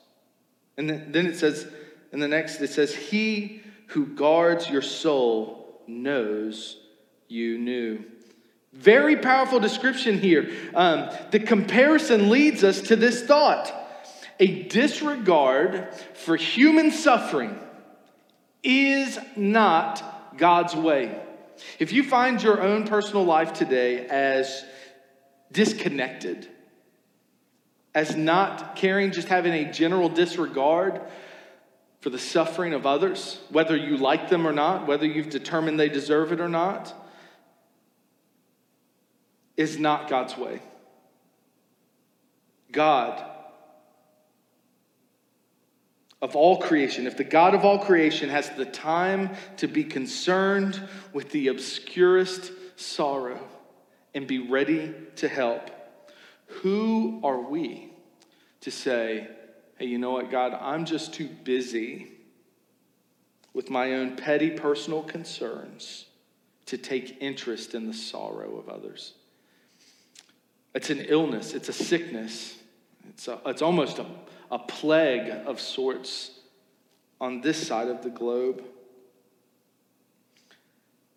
And 0.76 0.90
then, 0.90 1.26
it 1.26 1.36
says, 1.36 1.66
in 2.12 2.18
the 2.18 2.28
next, 2.28 2.60
it 2.60 2.70
says, 2.70 2.94
He 2.94 3.62
who 3.86 4.06
guards 4.06 4.68
your 4.68 4.82
soul 4.82 5.82
knows 5.86 6.78
you 7.28 7.58
knew. 7.58 8.04
Very 8.72 9.16
powerful 9.16 9.60
description 9.60 10.18
here. 10.18 10.50
Um, 10.74 11.10
the 11.30 11.40
comparison 11.40 12.28
leads 12.30 12.64
us 12.64 12.80
to 12.82 12.96
this 12.96 13.22
thought 13.22 13.72
a 14.40 14.64
disregard 14.64 15.94
for 16.14 16.36
human 16.36 16.90
suffering 16.90 17.56
is 18.62 19.18
not 19.36 20.36
God's 20.36 20.74
way. 20.74 21.20
If 21.78 21.92
you 21.92 22.02
find 22.02 22.42
your 22.42 22.60
own 22.60 22.86
personal 22.86 23.24
life 23.24 23.52
today 23.52 24.06
as 24.06 24.64
disconnected, 25.50 26.48
as 27.94 28.16
not 28.16 28.76
caring, 28.76 29.12
just 29.12 29.28
having 29.28 29.52
a 29.52 29.70
general 29.72 30.08
disregard 30.08 31.00
for 32.00 32.10
the 32.10 32.18
suffering 32.18 32.72
of 32.72 32.86
others, 32.86 33.38
whether 33.50 33.76
you 33.76 33.96
like 33.96 34.28
them 34.28 34.46
or 34.46 34.52
not, 34.52 34.86
whether 34.86 35.06
you've 35.06 35.30
determined 35.30 35.78
they 35.78 35.88
deserve 35.88 36.32
it 36.32 36.40
or 36.40 36.48
not, 36.48 36.94
is 39.56 39.78
not 39.78 40.08
God's 40.08 40.36
way. 40.36 40.60
God 42.72 43.22
of 46.22 46.36
all 46.36 46.58
creation, 46.58 47.08
if 47.08 47.16
the 47.16 47.24
God 47.24 47.52
of 47.52 47.64
all 47.64 47.80
creation 47.80 48.30
has 48.30 48.48
the 48.50 48.64
time 48.64 49.30
to 49.56 49.66
be 49.66 49.82
concerned 49.82 50.80
with 51.12 51.30
the 51.32 51.48
obscurest 51.48 52.52
sorrow 52.76 53.40
and 54.14 54.28
be 54.28 54.38
ready 54.38 54.94
to 55.16 55.26
help, 55.26 55.68
who 56.46 57.20
are 57.24 57.40
we 57.40 57.92
to 58.60 58.70
say, 58.70 59.26
hey, 59.78 59.86
you 59.86 59.98
know 59.98 60.12
what, 60.12 60.30
God, 60.30 60.56
I'm 60.60 60.84
just 60.84 61.12
too 61.12 61.26
busy 61.26 62.12
with 63.52 63.68
my 63.68 63.94
own 63.94 64.14
petty 64.14 64.50
personal 64.50 65.02
concerns 65.02 66.06
to 66.66 66.78
take 66.78 67.20
interest 67.20 67.74
in 67.74 67.88
the 67.88 67.94
sorrow 67.94 68.56
of 68.58 68.68
others? 68.68 69.14
It's 70.72 70.88
an 70.88 71.00
illness, 71.00 71.52
it's 71.52 71.68
a 71.68 71.72
sickness, 71.72 72.56
it's, 73.08 73.26
a, 73.26 73.40
it's 73.44 73.60
almost 73.60 73.98
a 73.98 74.06
a 74.52 74.58
plague 74.58 75.30
of 75.46 75.60
sorts 75.60 76.30
on 77.20 77.40
this 77.40 77.66
side 77.66 77.88
of 77.88 78.02
the 78.02 78.10
globe. 78.10 78.62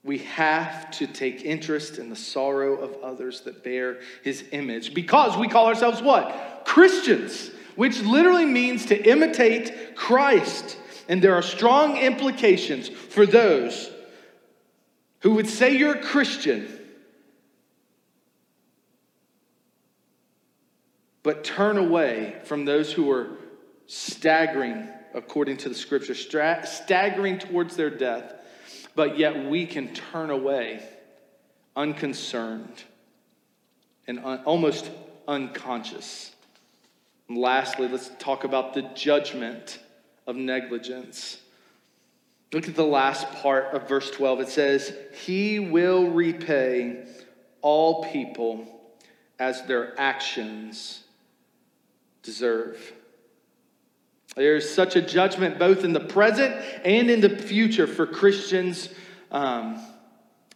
We 0.04 0.19
have 0.19 0.89
to 0.91 1.08
take 1.08 1.43
interest 1.43 1.98
in 1.98 2.10
the 2.10 2.15
sorrow 2.15 2.78
of 2.78 3.04
others 3.04 3.41
that 3.41 3.63
bear 3.63 3.98
his 4.24 4.45
image 4.52 4.93
because 4.93 5.36
we 5.36 5.50
call 5.50 5.65
ourselves 5.67 6.02
what? 6.02 6.63
Christians, 6.65 7.52
which 7.76 8.00
literally 8.02 8.45
means 8.45 8.86
to 8.86 9.10
imitate 9.10 9.95
Christ. 9.95 10.78
And 11.10 11.21
there 11.21 11.36
are 11.36 11.41
strong 11.41 11.98
implications 11.98 12.88
for 12.88 13.26
those 13.26 13.91
who 15.19 15.34
would 15.34 15.48
say 15.48 15.76
you're 15.76 15.95
a 15.95 16.02
Christian, 16.02 16.67
but 21.25 21.43
turn 21.43 21.79
away 21.79 22.35
from 22.43 22.65
those 22.65 22.93
who 22.93 23.09
are 23.09 23.29
staggering, 23.88 24.88
according 25.15 25.57
to 25.57 25.69
the 25.69 25.73
scripture, 25.73 26.13
staggering 26.13 27.39
towards 27.39 27.75
their 27.75 27.89
death, 27.89 28.35
but 28.93 29.17
yet 29.17 29.49
we 29.49 29.65
can 29.65 29.91
turn 29.91 30.29
away 30.29 30.88
unconcerned 31.75 32.83
and 34.05 34.19
un- 34.19 34.43
almost 34.45 34.91
unconscious. 35.27 36.31
And 37.27 37.39
lastly, 37.39 37.88
let's 37.88 38.11
talk 38.19 38.43
about 38.43 38.75
the 38.75 38.83
judgment 38.93 39.79
of 40.27 40.35
negligence. 40.35 41.39
Look 42.53 42.67
at 42.67 42.75
the 42.75 42.85
last 42.85 43.27
part 43.41 43.73
of 43.73 43.89
verse 43.89 44.11
12. 44.11 44.41
It 44.41 44.49
says, 44.49 44.95
He 45.25 45.57
will 45.57 46.07
repay 46.07 47.03
all 47.63 48.03
people 48.11 48.67
as 49.39 49.63
their 49.63 49.99
actions 49.99 51.01
deserve. 52.25 52.93
There's 54.35 54.69
such 54.69 54.95
a 54.95 55.01
judgment 55.01 55.57
both 55.57 55.85
in 55.85 55.93
the 55.93 56.01
present 56.01 56.53
and 56.83 57.09
in 57.09 57.21
the 57.21 57.29
future 57.29 57.88
for 57.88 58.05
Christians 58.05 58.89
um, 59.31 59.81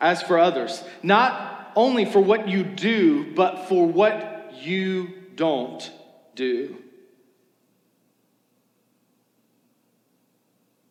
as 0.02 0.22
for 0.22 0.38
others. 0.38 0.84
Not 1.02 1.72
only 1.76 2.04
for 2.06 2.20
what 2.20 2.50
you 2.50 2.64
do, 2.64 3.34
but 3.34 3.70
for 3.70 3.86
what 3.86 4.54
you 4.62 5.14
don't 5.36 5.90
do. 6.36 6.76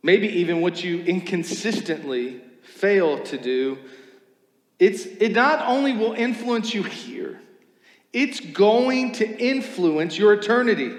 Maybe 0.03 0.29
even 0.41 0.61
what 0.63 0.83
you 0.83 1.03
inconsistently 1.03 2.41
fail 2.63 3.23
to 3.25 3.37
do. 3.37 3.79
It's, 4.79 5.05
it 5.05 5.33
not 5.33 5.67
only 5.67 5.93
will 5.93 6.15
influence 6.15 6.73
you 6.73 6.85
here, 6.85 7.41
it's 8.13 8.41
going 8.41 9.13
to 9.13 9.39
influence 9.39 10.17
your 10.17 10.33
eternity. 10.33 10.95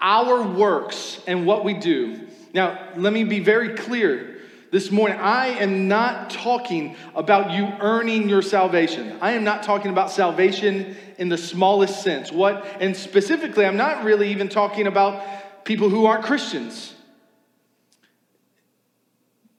Our 0.00 0.42
works 0.42 1.20
and 1.26 1.46
what 1.46 1.64
we 1.64 1.74
do. 1.74 2.20
Now, 2.52 2.88
let 2.96 3.12
me 3.12 3.24
be 3.24 3.40
very 3.40 3.74
clear 3.74 4.40
this 4.72 4.90
morning. 4.90 5.18
I 5.18 5.48
am 5.48 5.86
not 5.86 6.30
talking 6.30 6.96
about 7.14 7.52
you 7.52 7.64
earning 7.80 8.28
your 8.28 8.42
salvation. 8.42 9.16
I 9.20 9.32
am 9.32 9.44
not 9.44 9.62
talking 9.62 9.90
about 9.90 10.10
salvation 10.10 10.96
in 11.18 11.28
the 11.28 11.38
smallest 11.38 12.02
sense. 12.02 12.32
What, 12.32 12.66
and 12.80 12.96
specifically, 12.96 13.64
I'm 13.64 13.76
not 13.76 14.04
really 14.04 14.30
even 14.30 14.48
talking 14.48 14.86
about 14.86 15.64
people 15.64 15.88
who 15.88 16.06
aren't 16.06 16.24
Christians. 16.24 16.94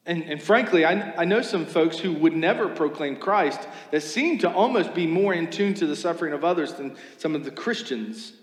And, 0.06 0.24
and 0.24 0.44
frankly, 0.44 0.84
I, 0.84 1.22
I 1.22 1.26
know 1.26 1.42
some 1.42 1.66
folks 1.66 1.98
who 1.98 2.12
would 2.14 2.36
never 2.36 2.68
proclaim 2.68 3.16
Christ 3.16 3.68
that 3.92 4.02
seem 4.02 4.38
to 4.40 4.52
almost 4.52 4.94
be 4.94 5.08
more 5.08 5.34
in 5.34 5.50
tune 5.50 5.74
to 5.76 5.88
the 5.88 5.96
suffering 5.96 6.34
of 6.34 6.44
others 6.44 6.74
than 6.74 6.98
some 7.18 7.36
of 7.36 7.46
the 7.46 7.52
Christians 7.52 8.34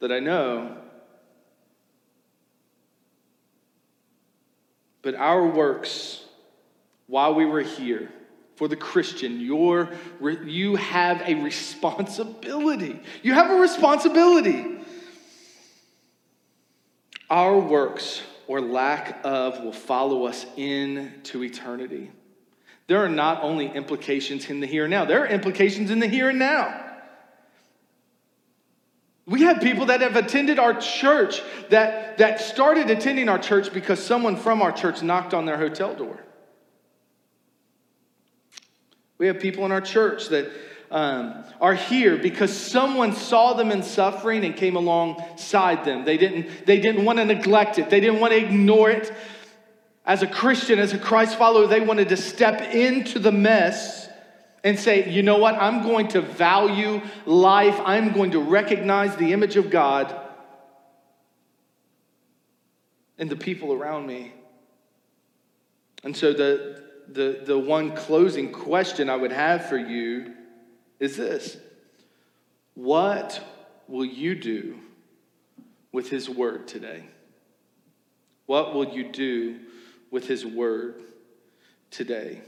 that 0.00 0.10
I 0.10 0.20
know. 0.20 0.76
But 5.02 5.14
our 5.16 5.46
works, 5.46 6.24
while 7.08 7.34
we 7.34 7.44
were 7.44 7.62
here, 7.62 8.10
for 8.56 8.68
the 8.68 8.76
Christian, 8.76 9.40
your, 9.40 9.90
you 10.44 10.76
have 10.76 11.22
a 11.26 11.34
responsibility. 11.34 13.00
You 13.22 13.34
have 13.34 13.50
a 13.50 13.56
responsibility. 13.56 14.78
Our 17.28 17.58
works 17.58 18.22
or 18.52 18.60
lack 18.60 19.18
of 19.24 19.64
will 19.64 19.72
follow 19.72 20.26
us 20.26 20.44
into 20.58 21.42
eternity. 21.42 22.10
There 22.86 23.02
are 23.02 23.08
not 23.08 23.42
only 23.42 23.66
implications 23.66 24.50
in 24.50 24.60
the 24.60 24.66
here 24.66 24.84
and 24.84 24.90
now, 24.90 25.06
there 25.06 25.22
are 25.22 25.26
implications 25.26 25.90
in 25.90 26.00
the 26.00 26.06
here 26.06 26.28
and 26.28 26.38
now. 26.38 26.90
We 29.24 29.40
have 29.44 29.62
people 29.62 29.86
that 29.86 30.02
have 30.02 30.16
attended 30.16 30.58
our 30.58 30.78
church 30.78 31.40
that, 31.70 32.18
that 32.18 32.42
started 32.42 32.90
attending 32.90 33.30
our 33.30 33.38
church 33.38 33.72
because 33.72 34.04
someone 34.04 34.36
from 34.36 34.60
our 34.60 34.70
church 34.70 35.02
knocked 35.02 35.32
on 35.32 35.46
their 35.46 35.56
hotel 35.56 35.94
door. 35.94 36.22
We 39.16 39.28
have 39.28 39.40
people 39.40 39.64
in 39.64 39.72
our 39.72 39.80
church 39.80 40.28
that 40.28 40.52
um, 40.92 41.42
are 41.58 41.74
here 41.74 42.18
because 42.18 42.54
someone 42.54 43.14
saw 43.14 43.54
them 43.54 43.72
in 43.72 43.82
suffering 43.82 44.44
and 44.44 44.54
came 44.54 44.76
alongside 44.76 45.84
them. 45.84 46.04
They 46.04 46.18
didn't, 46.18 46.66
they 46.66 46.78
didn't 46.78 47.04
want 47.06 47.18
to 47.18 47.24
neglect 47.24 47.78
it, 47.78 47.90
they 47.90 47.98
didn't 47.98 48.20
want 48.20 48.34
to 48.34 48.38
ignore 48.38 48.90
it. 48.90 49.12
As 50.04 50.22
a 50.22 50.26
Christian, 50.26 50.78
as 50.78 50.92
a 50.92 50.98
Christ 50.98 51.38
follower, 51.38 51.66
they 51.66 51.80
wanted 51.80 52.10
to 52.10 52.16
step 52.16 52.60
into 52.74 53.18
the 53.18 53.32
mess 53.32 54.06
and 54.62 54.78
say, 54.78 55.08
you 55.08 55.22
know 55.22 55.38
what? 55.38 55.54
I'm 55.54 55.82
going 55.82 56.08
to 56.08 56.20
value 56.20 57.00
life, 57.24 57.80
I'm 57.84 58.12
going 58.12 58.32
to 58.32 58.40
recognize 58.40 59.16
the 59.16 59.32
image 59.32 59.56
of 59.56 59.70
God 59.70 60.14
in 63.16 63.28
the 63.28 63.36
people 63.36 63.72
around 63.72 64.06
me. 64.06 64.32
And 66.04 66.14
so, 66.14 66.32
the, 66.32 66.82
the, 67.08 67.42
the 67.44 67.58
one 67.58 67.94
closing 67.94 68.52
question 68.52 69.08
I 69.08 69.16
would 69.16 69.32
have 69.32 69.66
for 69.68 69.78
you 69.78 70.34
is 71.02 71.16
this 71.16 71.56
What 72.74 73.44
will 73.88 74.04
you 74.04 74.36
do 74.36 74.78
with 75.90 76.08
His 76.08 76.30
Word 76.30 76.68
today? 76.68 77.02
What 78.46 78.72
will 78.72 78.88
you 78.88 79.10
do 79.10 79.58
with 80.12 80.28
His 80.28 80.46
Word 80.46 81.02
today? 81.90 82.40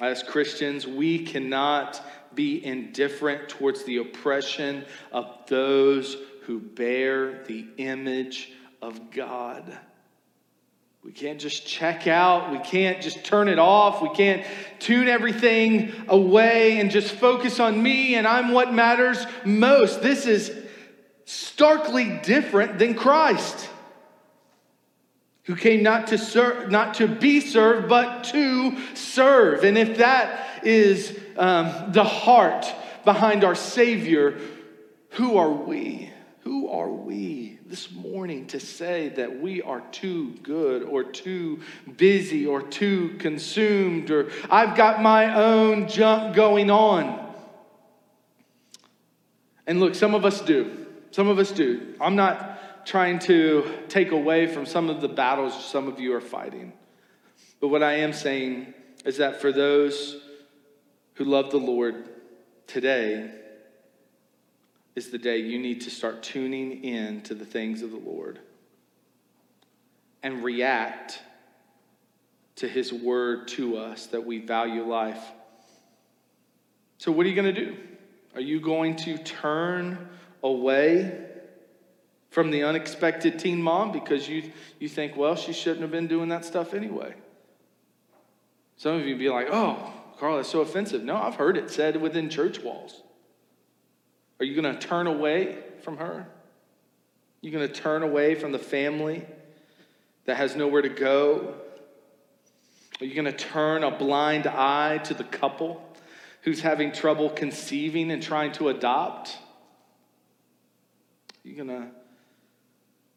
As 0.00 0.22
Christians, 0.22 0.86
we 0.86 1.26
cannot 1.26 2.00
be 2.34 2.64
indifferent 2.64 3.48
towards 3.48 3.82
the 3.84 3.96
oppression 3.96 4.84
of 5.12 5.26
those 5.48 6.16
who 6.44 6.60
bear 6.60 7.42
the 7.44 7.66
image 7.76 8.52
of 8.80 9.10
God. 9.10 9.76
We 11.02 11.12
can't 11.12 11.40
just 11.40 11.66
check 11.66 12.06
out. 12.06 12.52
We 12.52 12.58
can't 12.58 13.00
just 13.00 13.24
turn 13.24 13.48
it 13.48 13.58
off. 13.58 14.02
We 14.02 14.10
can't 14.10 14.44
tune 14.78 15.08
everything 15.08 15.92
away 16.08 16.78
and 16.78 16.90
just 16.90 17.12
focus 17.12 17.58
on 17.58 17.82
me 17.82 18.16
and 18.16 18.26
I'm 18.26 18.52
what 18.52 18.72
matters 18.72 19.24
most. 19.44 20.02
This 20.02 20.26
is 20.26 20.54
starkly 21.24 22.20
different 22.22 22.78
than 22.78 22.94
Christ, 22.94 23.68
who 25.44 25.56
came 25.56 25.82
not 25.82 26.08
to 26.08 26.18
serve, 26.18 26.70
not 26.70 26.94
to 26.94 27.08
be 27.08 27.40
served, 27.40 27.88
but 27.88 28.24
to 28.24 28.76
serve. 28.94 29.64
And 29.64 29.78
if 29.78 29.98
that 29.98 30.66
is 30.66 31.18
um, 31.38 31.92
the 31.92 32.04
heart 32.04 32.66
behind 33.06 33.42
our 33.42 33.54
Savior, 33.54 34.38
who 35.10 35.38
are 35.38 35.50
we? 35.50 36.10
Who 36.42 36.68
are 36.68 36.90
we 36.90 37.59
this 37.70 37.92
morning 37.92 38.48
to 38.48 38.58
say 38.58 39.10
that 39.10 39.40
we 39.40 39.62
are 39.62 39.80
too 39.92 40.32
good 40.42 40.82
or 40.82 41.04
too 41.04 41.60
busy 41.96 42.44
or 42.44 42.60
too 42.60 43.14
consumed 43.20 44.10
or 44.10 44.28
I've 44.50 44.76
got 44.76 45.00
my 45.00 45.34
own 45.34 45.86
junk 45.86 46.34
going 46.34 46.68
on? 46.68 47.32
And 49.68 49.78
look, 49.78 49.94
some 49.94 50.16
of 50.16 50.24
us 50.24 50.40
do. 50.40 50.88
Some 51.12 51.28
of 51.28 51.38
us 51.38 51.52
do. 51.52 51.94
I'm 52.00 52.16
not 52.16 52.84
trying 52.84 53.20
to 53.20 53.72
take 53.88 54.10
away 54.10 54.48
from 54.48 54.66
some 54.66 54.90
of 54.90 55.00
the 55.00 55.08
battles 55.08 55.64
some 55.64 55.86
of 55.86 56.00
you 56.00 56.12
are 56.14 56.20
fighting. 56.20 56.72
But 57.60 57.68
what 57.68 57.84
I 57.84 57.98
am 57.98 58.12
saying 58.12 58.74
is 59.04 59.18
that 59.18 59.40
for 59.40 59.52
those 59.52 60.20
who 61.14 61.24
love 61.24 61.52
the 61.52 61.58
Lord 61.58 62.08
today, 62.66 63.30
is 65.00 65.08
the 65.08 65.16
day 65.16 65.38
you 65.38 65.58
need 65.58 65.80
to 65.80 65.90
start 65.90 66.22
tuning 66.22 66.84
in 66.84 67.22
to 67.22 67.32
the 67.32 67.46
things 67.46 67.80
of 67.80 67.90
the 67.90 67.96
Lord 67.96 68.38
and 70.22 70.44
react 70.44 71.22
to 72.56 72.68
his 72.68 72.92
word 72.92 73.48
to 73.48 73.78
us 73.78 74.08
that 74.08 74.26
we 74.26 74.40
value 74.40 74.86
life. 74.86 75.24
So, 76.98 77.10
what 77.12 77.24
are 77.24 77.30
you 77.30 77.34
going 77.34 77.54
to 77.54 77.64
do? 77.64 77.78
Are 78.34 78.42
you 78.42 78.60
going 78.60 78.94
to 78.96 79.16
turn 79.16 80.10
away 80.42 81.24
from 82.28 82.50
the 82.50 82.64
unexpected 82.64 83.38
teen 83.38 83.62
mom 83.62 83.92
because 83.92 84.28
you, 84.28 84.52
you 84.78 84.88
think, 84.90 85.16
well, 85.16 85.34
she 85.34 85.54
shouldn't 85.54 85.80
have 85.80 85.90
been 85.90 86.08
doing 86.08 86.28
that 86.28 86.44
stuff 86.44 86.74
anyway? 86.74 87.14
Some 88.76 89.00
of 89.00 89.06
you 89.06 89.16
be 89.16 89.30
like, 89.30 89.48
oh, 89.50 89.94
Carl, 90.18 90.36
that's 90.36 90.50
so 90.50 90.60
offensive. 90.60 91.02
No, 91.02 91.16
I've 91.16 91.36
heard 91.36 91.56
it 91.56 91.70
said 91.70 91.98
within 91.98 92.28
church 92.28 92.62
walls. 92.62 93.02
Are 94.40 94.44
you 94.44 94.60
going 94.60 94.74
to 94.74 94.80
turn 94.80 95.06
away 95.06 95.58
from 95.82 95.98
her? 95.98 96.26
You 97.42 97.50
going 97.50 97.68
to 97.68 97.72
turn 97.72 98.02
away 98.02 98.34
from 98.34 98.52
the 98.52 98.58
family 98.58 99.24
that 100.24 100.38
has 100.38 100.56
nowhere 100.56 100.82
to 100.82 100.88
go? 100.88 101.54
Are 103.00 103.04
you 103.04 103.14
going 103.14 103.26
to 103.26 103.32
turn 103.32 103.84
a 103.84 103.90
blind 103.90 104.46
eye 104.46 104.98
to 105.04 105.14
the 105.14 105.24
couple 105.24 105.82
who's 106.42 106.60
having 106.62 106.92
trouble 106.92 107.28
conceiving 107.28 108.10
and 108.10 108.22
trying 108.22 108.52
to 108.52 108.70
adopt? 108.70 109.36
Are 111.44 111.48
you 111.48 111.56
going 111.56 111.68
to 111.68 111.88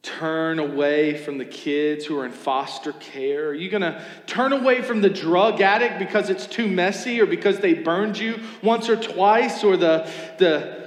turn 0.02 0.60
away 0.60 1.18
from 1.18 1.38
the 1.38 1.46
kids 1.46 2.06
who 2.06 2.18
are 2.20 2.26
in 2.26 2.32
foster 2.32 2.92
care? 2.92 3.48
Are 3.48 3.54
you 3.54 3.70
going 3.70 3.82
to 3.82 4.04
turn 4.26 4.52
away 4.52 4.82
from 4.82 5.02
the 5.02 5.10
drug 5.10 5.62
addict 5.62 6.00
because 6.00 6.30
it's 6.30 6.48
too 6.48 6.68
messy 6.68 7.22
or 7.22 7.26
because 7.26 7.60
they 7.60 7.74
burned 7.74 8.18
you 8.18 8.42
once 8.62 8.90
or 8.90 8.98
twice 8.98 9.64
or 9.64 9.78
the, 9.78 10.10
the 10.38 10.83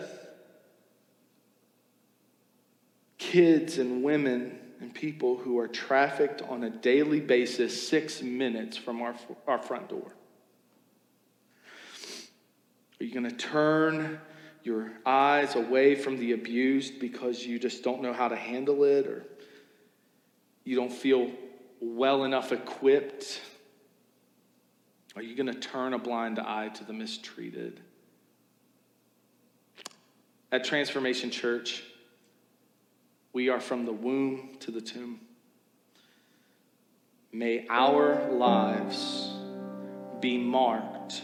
kids 3.36 3.76
and 3.76 4.02
women 4.02 4.58
and 4.80 4.94
people 4.94 5.36
who 5.36 5.58
are 5.58 5.68
trafficked 5.68 6.40
on 6.40 6.64
a 6.64 6.70
daily 6.70 7.20
basis 7.20 7.86
six 7.86 8.22
minutes 8.22 8.78
from 8.78 9.02
our, 9.02 9.14
our 9.46 9.58
front 9.58 9.90
door? 9.90 10.10
Are 12.98 13.04
you 13.04 13.12
going 13.12 13.28
to 13.28 13.36
turn 13.36 14.18
your 14.62 14.90
eyes 15.04 15.54
away 15.54 15.94
from 15.96 16.16
the 16.16 16.32
abused 16.32 16.98
because 16.98 17.44
you 17.44 17.58
just 17.58 17.82
don't 17.82 18.00
know 18.00 18.14
how 18.14 18.28
to 18.28 18.36
handle 18.36 18.84
it 18.84 19.06
or 19.06 19.26
you 20.64 20.74
don't 20.74 20.92
feel 20.92 21.30
well 21.78 22.24
enough 22.24 22.52
equipped? 22.52 23.42
Are 25.14 25.22
you 25.22 25.36
going 25.36 25.52
to 25.52 25.60
turn 25.60 25.92
a 25.92 25.98
blind 25.98 26.38
eye 26.38 26.68
to 26.68 26.84
the 26.84 26.94
mistreated? 26.94 27.80
At 30.50 30.64
Transformation 30.64 31.30
Church, 31.30 31.82
we 33.36 33.50
are 33.50 33.60
from 33.60 33.84
the 33.84 33.92
womb 33.92 34.48
to 34.60 34.70
the 34.70 34.80
tomb. 34.80 35.20
May 37.32 37.66
our 37.68 38.32
lives 38.32 39.28
be 40.20 40.38
marked 40.38 41.20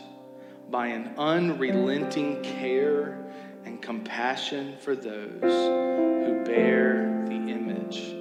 by 0.70 0.88
an 0.88 1.14
unrelenting 1.16 2.42
care 2.42 3.32
and 3.64 3.80
compassion 3.80 4.76
for 4.82 4.94
those 4.94 5.40
who 5.40 6.42
bear 6.44 7.24
the 7.28 7.50
image 7.50 8.14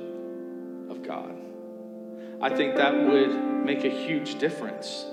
of 0.89 1.03
God. 1.03 1.35
I 2.39 2.55
think 2.55 2.77
that 2.77 2.93
would 2.93 3.65
make 3.65 3.83
a 3.83 3.89
huge 3.89 4.39
difference 4.39 5.05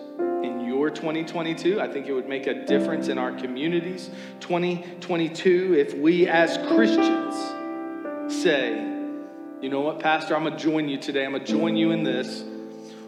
in 0.44 0.64
your 0.64 0.88
2022. 0.90 1.80
I 1.80 1.88
think 1.88 2.06
it 2.06 2.12
would 2.12 2.28
make 2.28 2.46
a 2.46 2.64
difference 2.64 3.08
in 3.08 3.18
our 3.18 3.32
communities 3.32 4.08
2022 4.38 5.74
if 5.76 5.94
we 5.94 6.28
as 6.28 6.56
Christians 6.68 7.58
say, 8.42 8.70
you 9.61 9.68
know 9.68 9.81
what, 9.81 9.98
Pastor, 9.98 10.37
I'm 10.37 10.44
going 10.44 10.57
to 10.57 10.62
join 10.62 10.88
you 10.88 10.98
today. 10.98 11.24
I'm 11.24 11.33
going 11.33 11.44
to 11.44 11.53
join 11.53 11.77
you 11.77 11.90
in 11.90 12.05
this. 12.05 12.44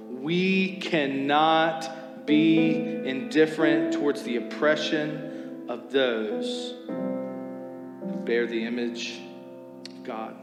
We 0.08 0.78
cannot 0.78 2.26
be 2.26 2.74
indifferent 2.74 3.92
towards 3.92 4.24
the 4.24 4.36
oppression 4.36 5.66
of 5.68 5.92
those 5.92 6.74
who 6.86 8.22
bear 8.24 8.48
the 8.48 8.64
image 8.64 9.20
of 9.88 10.02
God. 10.02 10.34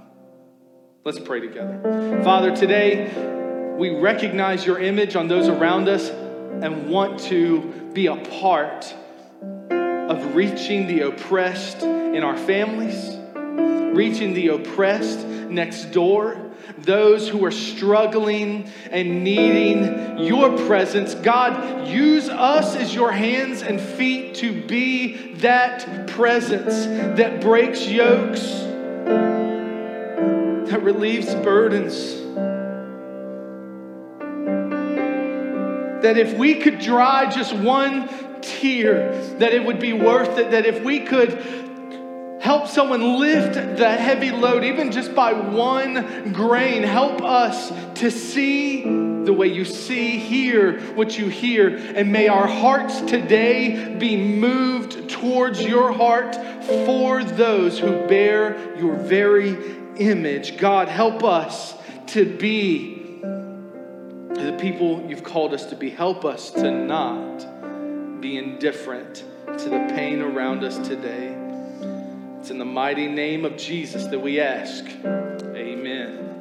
Let's 1.04 1.20
pray 1.20 1.42
together. 1.42 2.22
Father, 2.24 2.56
today 2.56 3.76
we 3.78 3.90
recognize 3.90 4.66
your 4.66 4.80
image 4.80 5.18
on 5.18 5.28
those 5.28 5.50
around 5.50 5.90
us 5.90 6.10
and 6.10 6.90
want 6.90 7.20
to 7.20 7.92
be 7.94 8.08
a 8.08 8.16
part 8.16 8.94
of 9.70 10.34
reaching 10.34 10.88
the 10.88 11.02
oppressed 11.02 11.84
in 11.84 12.24
our 12.24 12.38
families 12.38 13.17
reaching 13.58 14.34
the 14.34 14.50
oppressed 14.50 15.26
next 15.26 15.92
door, 15.92 16.38
those 16.78 17.28
who 17.28 17.44
are 17.44 17.52
struggling 17.52 18.70
and 18.92 19.24
needing 19.24 20.20
your 20.20 20.56
presence. 20.68 21.16
God, 21.16 21.88
use 21.88 22.30
us 22.30 22.76
as 22.76 22.94
your 22.94 23.12
hands 23.12 23.64
and 23.64 23.82
feet 23.82 24.36
to 24.36 24.66
be 24.68 25.34
that 25.36 26.08
presence 26.08 26.86
that 27.18 27.42
breaks 27.42 27.88
yokes, 27.88 28.42
that 30.70 30.82
relieves 30.84 31.34
burdens. 31.36 32.16
That 36.04 36.18
if 36.18 36.38
we 36.38 36.56
could 36.56 36.80
dry 36.80 37.30
just 37.30 37.56
one 37.56 38.08
tear, 38.42 39.12
that 39.40 39.54
it 39.54 39.66
would 39.66 39.80
be 39.80 39.94
worth 39.94 40.38
it. 40.38 40.52
That 40.52 40.66
if 40.66 40.84
we 40.84 41.00
could 41.02 41.67
Help 42.48 42.70
someone 42.70 43.20
lift 43.20 43.56
the 43.56 43.90
heavy 43.90 44.32
load, 44.32 44.64
even 44.64 44.90
just 44.90 45.14
by 45.14 45.34
one 45.34 46.32
grain. 46.32 46.82
Help 46.82 47.22
us 47.22 47.74
to 48.00 48.10
see 48.10 48.84
the 48.84 49.34
way 49.34 49.48
you 49.48 49.66
see, 49.66 50.18
hear 50.18 50.80
what 50.96 51.18
you 51.20 51.28
hear. 51.28 51.76
And 51.76 52.14
may 52.14 52.30
our 52.30 52.48
hearts 52.48 53.02
today 53.02 53.98
be 54.00 54.16
moved 54.16 55.10
towards 55.10 55.62
your 55.62 55.92
heart 55.92 56.38
for 56.86 57.22
those 57.22 57.80
who 57.80 58.08
bear 58.08 58.78
your 58.80 58.96
very 58.96 59.58
image. 59.98 60.58
God, 60.58 60.88
help 60.88 61.26
us 61.26 61.76
to 62.14 62.38
be 62.38 63.20
the 63.20 64.58
people 64.58 65.06
you've 65.06 65.26
called 65.26 65.54
us 65.54 65.66
to 65.66 65.76
be. 65.76 65.90
Help 65.90 66.24
us 66.24 66.52
to 66.52 66.72
not 66.72 68.22
be 68.22 68.38
indifferent 68.38 69.26
to 69.58 69.68
the 69.68 69.92
pain 69.94 70.22
around 70.22 70.64
us 70.64 70.78
today. 70.88 71.37
It's 72.48 72.52
in 72.54 72.60
the 72.60 72.64
mighty 72.64 73.08
name 73.08 73.44
of 73.44 73.58
Jesus 73.58 74.06
that 74.06 74.20
we 74.20 74.40
ask. 74.40 74.86
Amen. 74.86 76.34